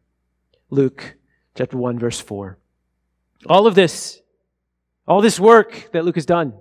Luke 0.69 1.15
chapter 1.55 1.75
1, 1.75 1.97
verse 1.97 2.19
4. 2.19 2.59
All 3.47 3.65
of 3.65 3.73
this, 3.73 4.21
all 5.07 5.19
this 5.19 5.39
work 5.39 5.89
that 5.93 6.05
Luke 6.05 6.13
has 6.13 6.27
done, 6.27 6.53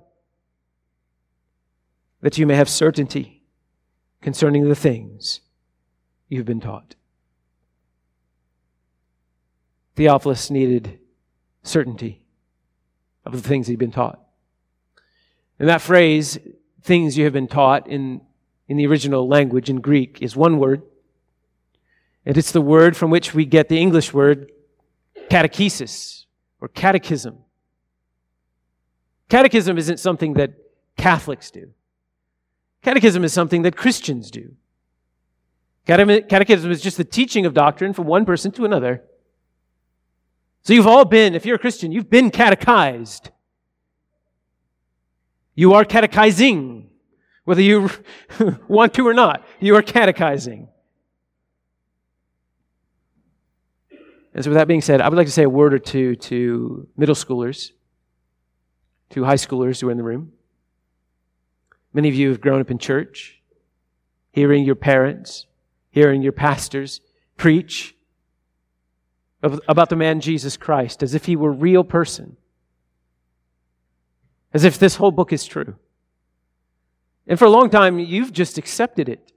that 2.22 2.38
you 2.38 2.46
may 2.46 2.56
have 2.56 2.70
certainty 2.70 3.42
concerning 4.22 4.66
the 4.66 4.74
things 4.74 5.42
you've 6.30 6.46
been 6.46 6.62
taught. 6.62 6.94
Theophilus 9.94 10.50
needed 10.50 11.00
certainty 11.62 12.22
of 13.26 13.32
the 13.32 13.46
things 13.46 13.66
he'd 13.66 13.78
been 13.78 13.92
taught. 13.92 14.18
And 15.58 15.68
that 15.68 15.82
phrase 15.82 16.38
things 16.86 17.18
you 17.18 17.24
have 17.24 17.32
been 17.32 17.48
taught 17.48 17.88
in, 17.88 18.20
in 18.68 18.76
the 18.76 18.86
original 18.86 19.28
language 19.28 19.68
in 19.68 19.80
Greek 19.80 20.22
is 20.22 20.36
one 20.36 20.58
word. 20.58 20.82
And 22.24 22.38
it's 22.38 22.52
the 22.52 22.60
word 22.60 22.96
from 22.96 23.10
which 23.10 23.34
we 23.34 23.44
get 23.44 23.68
the 23.68 23.78
English 23.78 24.14
word 24.14 24.50
catechesis 25.28 26.24
or 26.60 26.68
catechism. 26.68 27.38
Catechism 29.28 29.76
isn't 29.76 29.98
something 29.98 30.34
that 30.34 30.54
Catholics 30.96 31.50
do. 31.50 31.72
Catechism 32.82 33.24
is 33.24 33.32
something 33.32 33.62
that 33.62 33.76
Christians 33.76 34.30
do. 34.30 34.54
Catechism 35.86 36.70
is 36.70 36.80
just 36.80 36.96
the 36.96 37.04
teaching 37.04 37.46
of 37.46 37.54
doctrine 37.54 37.92
from 37.92 38.06
one 38.06 38.24
person 38.24 38.50
to 38.52 38.64
another. 38.64 39.02
So 40.62 40.72
you've 40.72 40.86
all 40.86 41.04
been, 41.04 41.34
if 41.34 41.46
you're 41.46 41.56
a 41.56 41.60
Christian, 41.60 41.92
you've 41.92 42.10
been 42.10 42.30
catechized. 42.30 43.30
You 45.56 45.72
are 45.72 45.84
catechizing, 45.84 46.88
whether 47.44 47.62
you 47.62 47.90
want 48.68 48.94
to 48.94 49.08
or 49.08 49.14
not. 49.14 49.44
You 49.58 49.74
are 49.74 49.82
catechizing. 49.82 50.68
And 54.34 54.44
so, 54.44 54.50
with 54.50 54.58
that 54.58 54.68
being 54.68 54.82
said, 54.82 55.00
I 55.00 55.08
would 55.08 55.16
like 55.16 55.26
to 55.26 55.32
say 55.32 55.44
a 55.44 55.48
word 55.48 55.72
or 55.72 55.78
two 55.78 56.14
to 56.16 56.86
middle 56.96 57.14
schoolers 57.14 57.70
to 59.10 59.24
high 59.24 59.36
schoolers 59.36 59.80
who 59.80 59.88
are 59.88 59.90
in 59.90 59.96
the 59.96 60.04
room. 60.04 60.32
Many 61.94 62.10
of 62.10 62.14
you 62.14 62.28
have 62.28 62.42
grown 62.42 62.60
up 62.60 62.70
in 62.70 62.78
church, 62.78 63.40
hearing 64.32 64.64
your 64.64 64.74
parents, 64.74 65.46
hearing 65.90 66.20
your 66.20 66.32
pastors 66.32 67.00
preach 67.38 67.94
about 69.42 69.88
the 69.88 69.96
man 69.96 70.20
Jesus 70.20 70.58
Christ 70.58 71.02
as 71.02 71.14
if 71.14 71.24
he 71.24 71.36
were 71.36 71.50
a 71.50 71.54
real 71.54 71.84
person, 71.84 72.36
as 74.56 74.64
if 74.64 74.78
this 74.78 74.94
whole 74.94 75.10
book 75.10 75.34
is 75.34 75.44
true. 75.44 75.76
And 77.26 77.38
for 77.38 77.44
a 77.44 77.50
long 77.50 77.68
time, 77.68 77.98
you've 77.98 78.32
just 78.32 78.56
accepted 78.56 79.06
it. 79.06 79.30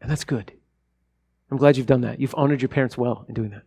And 0.00 0.10
that's 0.10 0.24
good. 0.24 0.50
I'm 1.50 1.58
glad 1.58 1.76
you've 1.76 1.84
done 1.84 2.00
that. 2.00 2.18
You've 2.18 2.34
honored 2.34 2.62
your 2.62 2.70
parents 2.70 2.96
well 2.96 3.26
in 3.28 3.34
doing 3.34 3.50
that. 3.50 3.64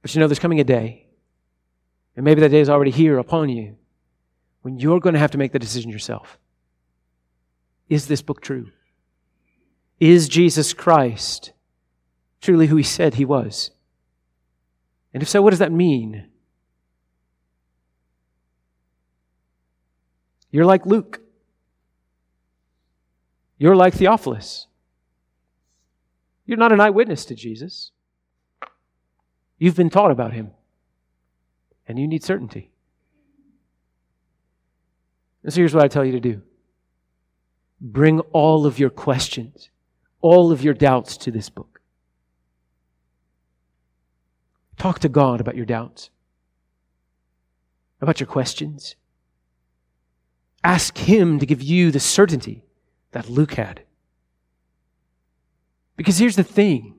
But 0.00 0.14
you 0.14 0.20
know, 0.20 0.28
there's 0.28 0.38
coming 0.38 0.60
a 0.60 0.64
day, 0.64 1.08
and 2.14 2.24
maybe 2.24 2.40
that 2.42 2.50
day 2.50 2.60
is 2.60 2.70
already 2.70 2.92
here 2.92 3.18
upon 3.18 3.48
you, 3.48 3.76
when 4.62 4.78
you're 4.78 5.00
going 5.00 5.14
to 5.14 5.18
have 5.18 5.32
to 5.32 5.38
make 5.38 5.50
the 5.50 5.58
decision 5.58 5.90
yourself. 5.90 6.38
Is 7.88 8.06
this 8.06 8.22
book 8.22 8.40
true? 8.40 8.70
Is 9.98 10.28
Jesus 10.28 10.72
Christ 10.72 11.52
truly 12.40 12.68
who 12.68 12.76
he 12.76 12.84
said 12.84 13.14
he 13.14 13.24
was? 13.24 13.72
And 15.12 15.20
if 15.20 15.28
so, 15.28 15.42
what 15.42 15.50
does 15.50 15.58
that 15.58 15.72
mean? 15.72 16.28
You're 20.50 20.64
like 20.64 20.86
Luke. 20.86 21.20
You're 23.58 23.76
like 23.76 23.94
Theophilus. 23.94 24.66
You're 26.46 26.58
not 26.58 26.72
an 26.72 26.80
eyewitness 26.80 27.24
to 27.26 27.34
Jesus. 27.34 27.92
You've 29.58 29.76
been 29.76 29.90
taught 29.90 30.10
about 30.10 30.32
him, 30.32 30.50
and 31.86 31.98
you 31.98 32.08
need 32.08 32.24
certainty. 32.24 32.70
And 35.42 35.52
so 35.52 35.60
here's 35.60 35.74
what 35.74 35.84
I 35.84 35.88
tell 35.88 36.04
you 36.04 36.12
to 36.12 36.20
do 36.20 36.42
bring 37.80 38.20
all 38.32 38.66
of 38.66 38.78
your 38.78 38.90
questions, 38.90 39.70
all 40.20 40.52
of 40.52 40.62
your 40.62 40.74
doubts 40.74 41.16
to 41.18 41.30
this 41.30 41.48
book. 41.48 41.80
Talk 44.76 44.98
to 45.00 45.08
God 45.08 45.40
about 45.40 45.56
your 45.56 45.66
doubts, 45.66 46.10
about 48.00 48.18
your 48.18 48.26
questions. 48.26 48.96
Ask 50.62 50.98
Him 50.98 51.38
to 51.38 51.46
give 51.46 51.62
you 51.62 51.90
the 51.90 52.00
certainty 52.00 52.64
that 53.12 53.28
Luke 53.28 53.54
had. 53.54 53.82
Because 55.96 56.18
here's 56.18 56.36
the 56.36 56.44
thing 56.44 56.94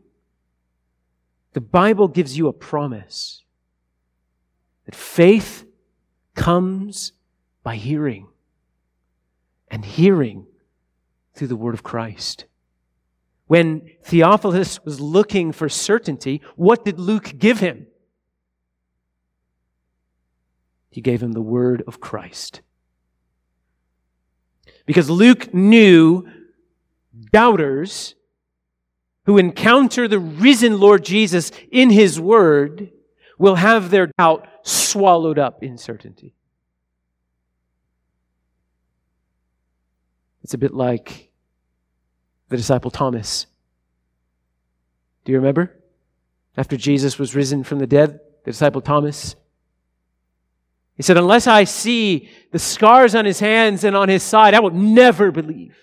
the 1.53 1.61
Bible 1.61 2.07
gives 2.07 2.37
you 2.37 2.47
a 2.47 2.53
promise 2.53 3.43
that 4.85 4.95
faith 4.95 5.65
comes 6.35 7.11
by 7.63 7.75
hearing 7.75 8.27
and 9.69 9.85
hearing 9.85 10.47
through 11.33 11.47
the 11.47 11.55
word 11.55 11.73
of 11.73 11.83
Christ. 11.83 12.45
When 13.47 13.89
Theophilus 14.03 14.83
was 14.85 15.01
looking 15.01 15.51
for 15.51 15.67
certainty, 15.67 16.41
what 16.55 16.85
did 16.85 16.99
Luke 16.99 17.33
give 17.37 17.59
him? 17.59 17.87
He 20.89 21.01
gave 21.01 21.21
him 21.21 21.33
the 21.33 21.41
word 21.41 21.83
of 21.87 21.99
Christ. 21.99 22.61
Because 24.91 25.09
Luke 25.09 25.53
knew 25.53 26.27
doubters 27.31 28.13
who 29.25 29.37
encounter 29.37 30.05
the 30.05 30.19
risen 30.19 30.81
Lord 30.81 31.05
Jesus 31.05 31.53
in 31.71 31.91
his 31.91 32.19
word 32.19 32.91
will 33.37 33.55
have 33.55 33.89
their 33.89 34.11
doubt 34.19 34.49
swallowed 34.63 35.39
up 35.39 35.63
in 35.63 35.77
certainty. 35.77 36.35
It's 40.43 40.53
a 40.53 40.57
bit 40.57 40.73
like 40.73 41.31
the 42.49 42.57
disciple 42.57 42.91
Thomas. 42.91 43.47
Do 45.23 45.31
you 45.31 45.37
remember? 45.37 45.73
After 46.57 46.75
Jesus 46.75 47.17
was 47.17 47.33
risen 47.33 47.63
from 47.63 47.79
the 47.79 47.87
dead, 47.87 48.19
the 48.43 48.51
disciple 48.51 48.81
Thomas, 48.81 49.37
he 50.95 51.03
said, 51.03 51.17
Unless 51.17 51.47
I 51.47 51.63
see 51.63 52.29
the 52.51 52.59
scars 52.59 53.15
on 53.15 53.25
his 53.25 53.39
hands 53.39 53.83
and 53.83 53.95
on 53.95 54.09
his 54.09 54.23
side, 54.23 54.53
I 54.53 54.59
will 54.59 54.71
never 54.71 55.31
believe. 55.31 55.77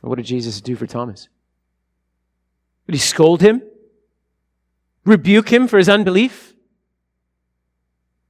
What 0.00 0.16
did 0.16 0.26
Jesus 0.26 0.60
do 0.60 0.76
for 0.76 0.86
Thomas? 0.86 1.28
Did 2.86 2.94
he 2.94 2.98
scold 2.98 3.40
him? 3.40 3.62
Rebuke 5.04 5.50
him 5.50 5.66
for 5.66 5.78
his 5.78 5.88
unbelief? 5.88 6.54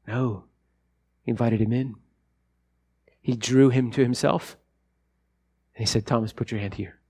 No. 0.06 0.44
He 1.24 1.30
invited 1.30 1.60
him 1.60 1.72
in. 1.72 1.96
He 3.20 3.34
drew 3.34 3.70
him 3.70 3.90
to 3.92 4.02
himself. 4.02 4.56
And 5.74 5.86
he 5.86 5.90
said, 5.90 6.06
Thomas, 6.06 6.32
put 6.32 6.50
your 6.50 6.60
hand 6.60 6.74
here. 6.74 7.00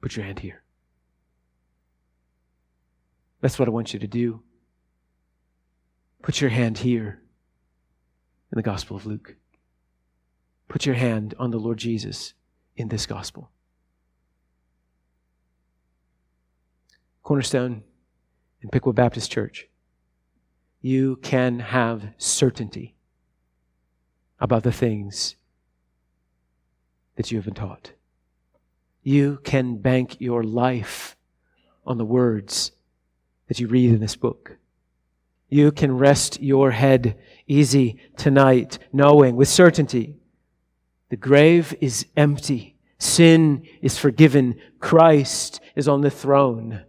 Put 0.00 0.16
your 0.16 0.24
hand 0.24 0.38
here. 0.38 0.61
That's 3.42 3.58
what 3.58 3.68
I 3.68 3.72
want 3.72 3.92
you 3.92 3.98
to 3.98 4.06
do. 4.06 4.42
Put 6.22 6.40
your 6.40 6.48
hand 6.48 6.78
here 6.78 7.20
in 8.50 8.56
the 8.56 8.62
Gospel 8.62 8.96
of 8.96 9.04
Luke. 9.04 9.36
Put 10.68 10.86
your 10.86 10.94
hand 10.94 11.34
on 11.38 11.50
the 11.50 11.58
Lord 11.58 11.76
Jesus 11.76 12.32
in 12.76 12.88
this 12.88 13.04
Gospel. 13.04 13.50
Cornerstone 17.22 17.82
and 18.62 18.72
Pickwood 18.72 18.96
Baptist 18.96 19.30
Church 19.30 19.68
you 20.82 21.14
can 21.22 21.60
have 21.60 22.08
certainty 22.18 22.96
about 24.40 24.64
the 24.64 24.72
things 24.72 25.36
that 27.14 27.30
you 27.30 27.38
have 27.38 27.44
been 27.44 27.54
taught. 27.54 27.92
You 29.04 29.38
can 29.44 29.76
bank 29.76 30.20
your 30.20 30.42
life 30.42 31.16
on 31.86 31.98
the 31.98 32.04
words 32.04 32.72
that 33.52 33.60
you 33.60 33.68
read 33.68 33.90
in 33.90 34.00
this 34.00 34.16
book. 34.16 34.56
You 35.50 35.72
can 35.72 35.98
rest 35.98 36.40
your 36.40 36.70
head 36.70 37.18
easy 37.46 37.98
tonight, 38.16 38.78
knowing 38.94 39.36
with 39.36 39.46
certainty 39.46 40.16
the 41.10 41.18
grave 41.18 41.74
is 41.78 42.06
empty, 42.16 42.76
sin 42.96 43.66
is 43.82 43.98
forgiven, 43.98 44.58
Christ 44.78 45.60
is 45.76 45.86
on 45.86 46.00
the 46.00 46.08
throne. 46.08 46.84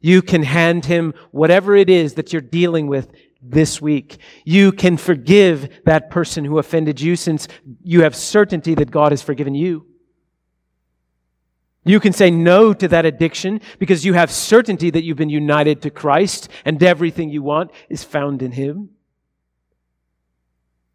You 0.00 0.22
can 0.22 0.42
hand 0.42 0.86
him 0.86 1.12
whatever 1.32 1.76
it 1.76 1.90
is 1.90 2.14
that 2.14 2.32
you're 2.32 2.40
dealing 2.40 2.86
with 2.86 3.12
this 3.42 3.82
week. 3.82 4.16
You 4.46 4.72
can 4.72 4.96
forgive 4.96 5.68
that 5.84 6.08
person 6.08 6.46
who 6.46 6.58
offended 6.58 6.98
you 6.98 7.14
since 7.16 7.46
you 7.82 8.04
have 8.04 8.16
certainty 8.16 8.74
that 8.76 8.90
God 8.90 9.12
has 9.12 9.20
forgiven 9.20 9.54
you. 9.54 9.86
You 11.86 12.00
can 12.00 12.12
say 12.12 12.32
no 12.32 12.72
to 12.74 12.88
that 12.88 13.06
addiction 13.06 13.60
because 13.78 14.04
you 14.04 14.14
have 14.14 14.30
certainty 14.32 14.90
that 14.90 15.04
you've 15.04 15.16
been 15.16 15.30
united 15.30 15.82
to 15.82 15.90
Christ 15.90 16.48
and 16.64 16.82
everything 16.82 17.30
you 17.30 17.44
want 17.44 17.70
is 17.88 18.02
found 18.02 18.42
in 18.42 18.50
Him. 18.50 18.90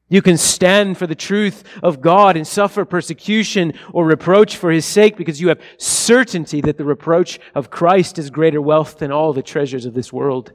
You 0.09 0.21
can 0.21 0.37
stand 0.37 0.97
for 0.97 1.07
the 1.07 1.15
truth 1.15 1.63
of 1.81 2.01
God 2.01 2.35
and 2.35 2.45
suffer 2.45 2.83
persecution 2.83 3.73
or 3.93 4.05
reproach 4.05 4.57
for 4.57 4.69
his 4.69 4.85
sake 4.85 5.15
because 5.15 5.39
you 5.39 5.47
have 5.47 5.61
certainty 5.77 6.59
that 6.59 6.77
the 6.77 6.83
reproach 6.83 7.39
of 7.55 7.69
Christ 7.69 8.19
is 8.19 8.29
greater 8.29 8.61
wealth 8.61 8.97
than 8.97 9.13
all 9.13 9.31
the 9.31 9.41
treasures 9.41 9.85
of 9.85 9.93
this 9.93 10.11
world. 10.11 10.51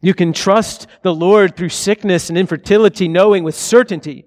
You 0.00 0.14
can 0.14 0.32
trust 0.32 0.86
the 1.02 1.12
Lord 1.12 1.56
through 1.56 1.70
sickness 1.70 2.28
and 2.28 2.38
infertility, 2.38 3.08
knowing 3.08 3.42
with 3.42 3.56
certainty 3.56 4.26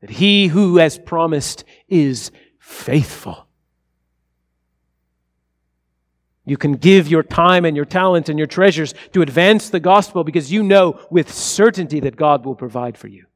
that 0.00 0.10
he 0.10 0.46
who 0.46 0.76
has 0.76 0.98
promised 0.98 1.64
is 1.88 2.30
faithful. 2.64 3.46
You 6.46 6.56
can 6.56 6.72
give 6.72 7.08
your 7.08 7.22
time 7.22 7.66
and 7.66 7.76
your 7.76 7.84
talent 7.84 8.30
and 8.30 8.38
your 8.38 8.46
treasures 8.46 8.94
to 9.12 9.20
advance 9.20 9.68
the 9.68 9.80
gospel 9.80 10.24
because 10.24 10.50
you 10.50 10.62
know 10.62 10.98
with 11.10 11.32
certainty 11.32 12.00
that 12.00 12.16
God 12.16 12.44
will 12.46 12.54
provide 12.54 12.96
for 12.96 13.08
you. 13.08 13.26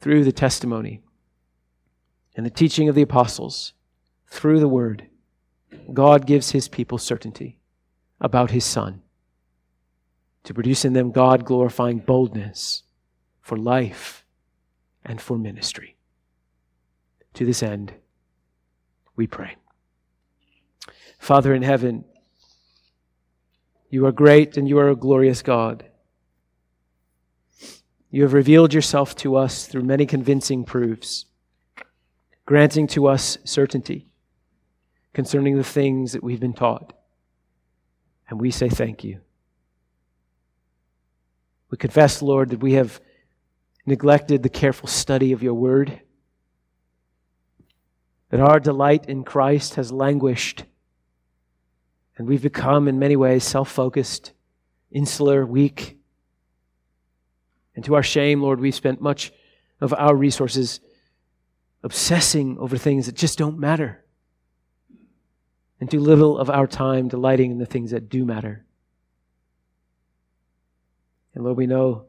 Through 0.00 0.24
the 0.24 0.32
testimony 0.32 1.02
and 2.36 2.44
the 2.44 2.50
teaching 2.50 2.88
of 2.88 2.96
the 2.96 3.02
apostles, 3.02 3.72
through 4.26 4.58
the 4.58 4.68
word, 4.68 5.06
God 5.92 6.26
gives 6.26 6.50
his 6.50 6.68
people 6.68 6.98
certainty 6.98 7.60
about 8.20 8.50
his 8.50 8.64
Son 8.64 9.02
to 10.42 10.52
produce 10.52 10.84
in 10.84 10.94
them 10.94 11.12
God 11.12 11.44
glorifying 11.44 11.98
boldness 11.98 12.82
for 13.40 13.56
life 13.56 14.19
and 15.04 15.20
for 15.20 15.38
ministry. 15.38 15.96
To 17.34 17.44
this 17.44 17.62
end, 17.62 17.94
we 19.16 19.26
pray. 19.26 19.56
Father 21.18 21.54
in 21.54 21.62
heaven, 21.62 22.04
you 23.88 24.06
are 24.06 24.12
great 24.12 24.56
and 24.56 24.68
you 24.68 24.78
are 24.78 24.88
a 24.88 24.96
glorious 24.96 25.42
God. 25.42 25.84
You 28.10 28.22
have 28.22 28.32
revealed 28.32 28.74
yourself 28.74 29.14
to 29.16 29.36
us 29.36 29.66
through 29.66 29.82
many 29.82 30.06
convincing 30.06 30.64
proofs. 30.64 31.26
granting 32.50 32.88
to 32.88 33.06
us 33.06 33.38
certainty 33.44 34.08
concerning 35.12 35.56
the 35.56 35.62
things 35.62 36.10
that 36.10 36.24
we've 36.24 36.40
been 36.40 36.52
taught. 36.52 36.92
And 38.28 38.40
we 38.40 38.50
say 38.50 38.68
thank 38.68 39.04
you. 39.04 39.20
We 41.70 41.78
confess, 41.78 42.20
Lord, 42.20 42.50
that 42.50 42.58
we 42.58 42.72
have 42.72 43.00
neglected 43.86 44.42
the 44.42 44.48
careful 44.48 44.88
study 44.88 45.32
of 45.32 45.42
your 45.42 45.54
word, 45.54 46.00
that 48.30 48.40
our 48.40 48.60
delight 48.60 49.06
in 49.06 49.24
Christ 49.24 49.74
has 49.74 49.90
languished, 49.90 50.64
and 52.16 52.28
we've 52.28 52.42
become, 52.42 52.86
in 52.86 52.98
many 52.98 53.16
ways, 53.16 53.44
self 53.44 53.70
focused, 53.70 54.32
insular, 54.90 55.46
weak. 55.46 55.98
And 57.74 57.84
to 57.86 57.94
our 57.94 58.02
shame, 58.02 58.42
Lord, 58.42 58.60
we've 58.60 58.74
spent 58.74 59.00
much 59.00 59.32
of 59.80 59.94
our 59.94 60.14
resources 60.14 60.80
obsessing 61.82 62.58
over 62.58 62.76
things 62.76 63.06
that 63.06 63.14
just 63.14 63.38
don't 63.38 63.58
matter, 63.58 64.04
and 65.80 65.90
too 65.90 66.00
little 66.00 66.36
of 66.36 66.50
our 66.50 66.66
time 66.66 67.08
delighting 67.08 67.50
in 67.50 67.58
the 67.58 67.66
things 67.66 67.90
that 67.92 68.10
do 68.10 68.26
matter. 68.26 68.66
And 71.34 71.44
Lord, 71.44 71.56
we 71.56 71.66
know 71.66 72.04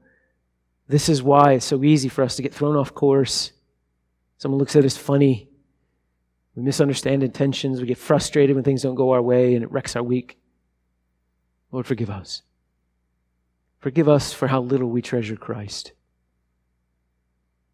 this 0.92 1.08
is 1.08 1.24
why 1.24 1.54
it's 1.54 1.66
so 1.66 1.84
easy 1.84 2.10
for 2.10 2.24
us 2.24 2.36
to 2.36 2.42
get 2.42 2.54
thrown 2.54 2.76
off 2.76 2.94
course. 2.94 3.54
Someone 4.38 4.60
looks 4.60 4.76
at 4.76 4.84
us 4.84 4.98
funny. 4.98 5.48
We 6.56 6.64
misunderstand 6.64 7.24
intentions. 7.24 7.80
We 7.80 7.88
get 7.88 7.98
frustrated 7.98 8.56
when 8.56 8.66
things 8.66 8.82
don't 8.82 8.96
go 8.96 9.12
our 9.12 9.22
way 9.22 9.56
and 9.56 9.64
it 9.64 9.72
wrecks 9.72 9.96
our 9.96 10.04
week. 10.04 10.38
Lord, 11.72 11.88
forgive 11.88 12.10
us. 12.10 12.42
Forgive 13.80 14.10
us 14.10 14.34
for 14.34 14.48
how 14.48 14.62
little 14.62 14.90
we 14.90 15.02
treasure 15.02 15.38
Christ. 15.38 15.94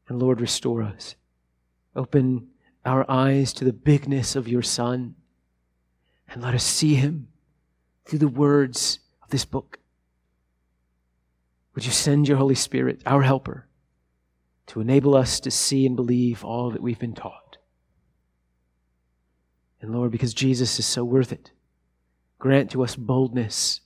And 0.08 0.20
Lord, 0.20 0.40
restore 0.40 0.84
us. 0.84 1.16
Open 1.96 2.50
our 2.86 3.10
eyes 3.10 3.52
to 3.54 3.66
the 3.66 3.74
bigness 3.74 4.36
of 4.36 4.48
your 4.48 4.62
Son 4.62 5.16
and 6.30 6.42
let 6.44 6.54
us 6.54 6.64
see 6.64 6.96
him 6.96 7.30
through 8.06 8.20
the 8.20 8.28
words 8.28 9.00
of 9.24 9.30
this 9.30 9.44
book. 9.44 9.80
Would 11.78 11.86
you 11.86 11.92
send 11.92 12.28
your 12.28 12.38
Holy 12.38 12.56
Spirit, 12.56 13.04
our 13.06 13.22
helper, 13.22 13.68
to 14.66 14.82
enable 14.82 15.14
us 15.14 15.40
to 15.42 15.52
see 15.52 15.86
and 15.86 15.96
believe 15.96 16.44
all 16.44 16.72
that 16.72 16.82
we've 16.82 16.98
been 16.98 17.14
taught? 17.14 17.58
And 19.80 19.94
Lord, 19.94 20.10
because 20.10 20.34
Jesus 20.34 20.80
is 20.80 20.88
so 20.88 21.04
worth 21.04 21.32
it, 21.32 21.52
grant 22.40 22.72
to 22.72 22.84
us 22.84 22.96
boldness 22.96 23.82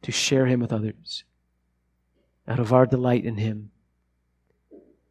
to 0.00 0.10
share 0.10 0.46
him 0.46 0.60
with 0.60 0.72
others 0.72 1.24
out 2.48 2.58
of 2.58 2.72
our 2.72 2.86
delight 2.86 3.26
in 3.26 3.36
him. 3.36 3.72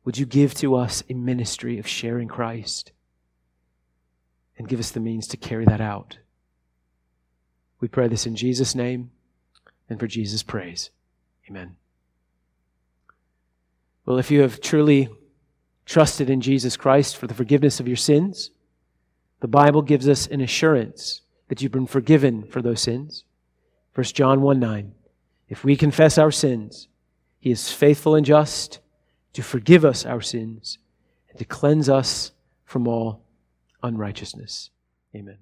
Would 0.03 0.18
you 0.18 0.26
give 0.26 0.55
to 0.55 0.74
us 0.74 1.03
a 1.07 1.13
ministry 1.13 1.78
of 1.78 1.86
sharing 1.86 2.28
Christ 2.28 2.93
and 4.57 4.68
give 4.68 4.80
us 4.80 4.89
the 4.89 4.99
means 4.99 5.28
to 5.28 5.38
carry 5.38 5.65
that 5.65 5.82
out? 5.82 6.18
We 7.80 7.88
pray 7.88 8.07
this 8.07 8.26
in 8.26 8.36
Jesus' 8.36 8.74
name 8.74 9.11
and 9.88 9.99
for 9.99 10.07
Jesus' 10.07 10.41
praise. 10.41 10.89
Amen. 11.47 11.76
Well, 14.08 14.20
if 14.20 14.32
you 14.32 14.39
have 14.39 14.62
truly 14.62 15.10
trusted 15.86 16.30
in 16.30 16.39
Jesus 16.39 16.78
Christ 16.78 17.18
for 17.18 17.28
the 17.28 17.34
forgiveness 17.34 17.82
of 17.82 17.89
your 17.89 17.97
sins, 17.97 18.51
the 19.41 19.49
Bible 19.49 19.82
gives 19.82 20.08
us 20.08 20.28
an 20.28 20.39
assurance 20.39 21.24
that 21.49 21.62
you've 21.62 21.74
been 21.74 21.88
forgiven 21.88 22.43
for 22.43 22.62
those 22.62 22.82
sins. 22.82 23.26
1 23.95 24.05
John 24.05 24.41
1 24.41 24.62
9. 24.62 24.93
If 25.49 25.66
we 25.66 25.76
confess 25.76 26.18
our 26.18 26.32
sins, 26.32 26.88
he 27.38 27.51
is 27.51 27.70
faithful 27.70 28.16
and 28.16 28.26
just 28.26 28.80
to 29.34 29.43
forgive 29.43 29.84
us 29.84 30.05
our 30.05 30.22
sins 30.22 30.78
and 31.30 31.38
to 31.38 31.43
cleanse 31.43 31.89
us 31.89 32.32
from 32.64 32.88
all 32.88 33.26
unrighteousness. 33.84 34.70
Amen. 35.14 35.38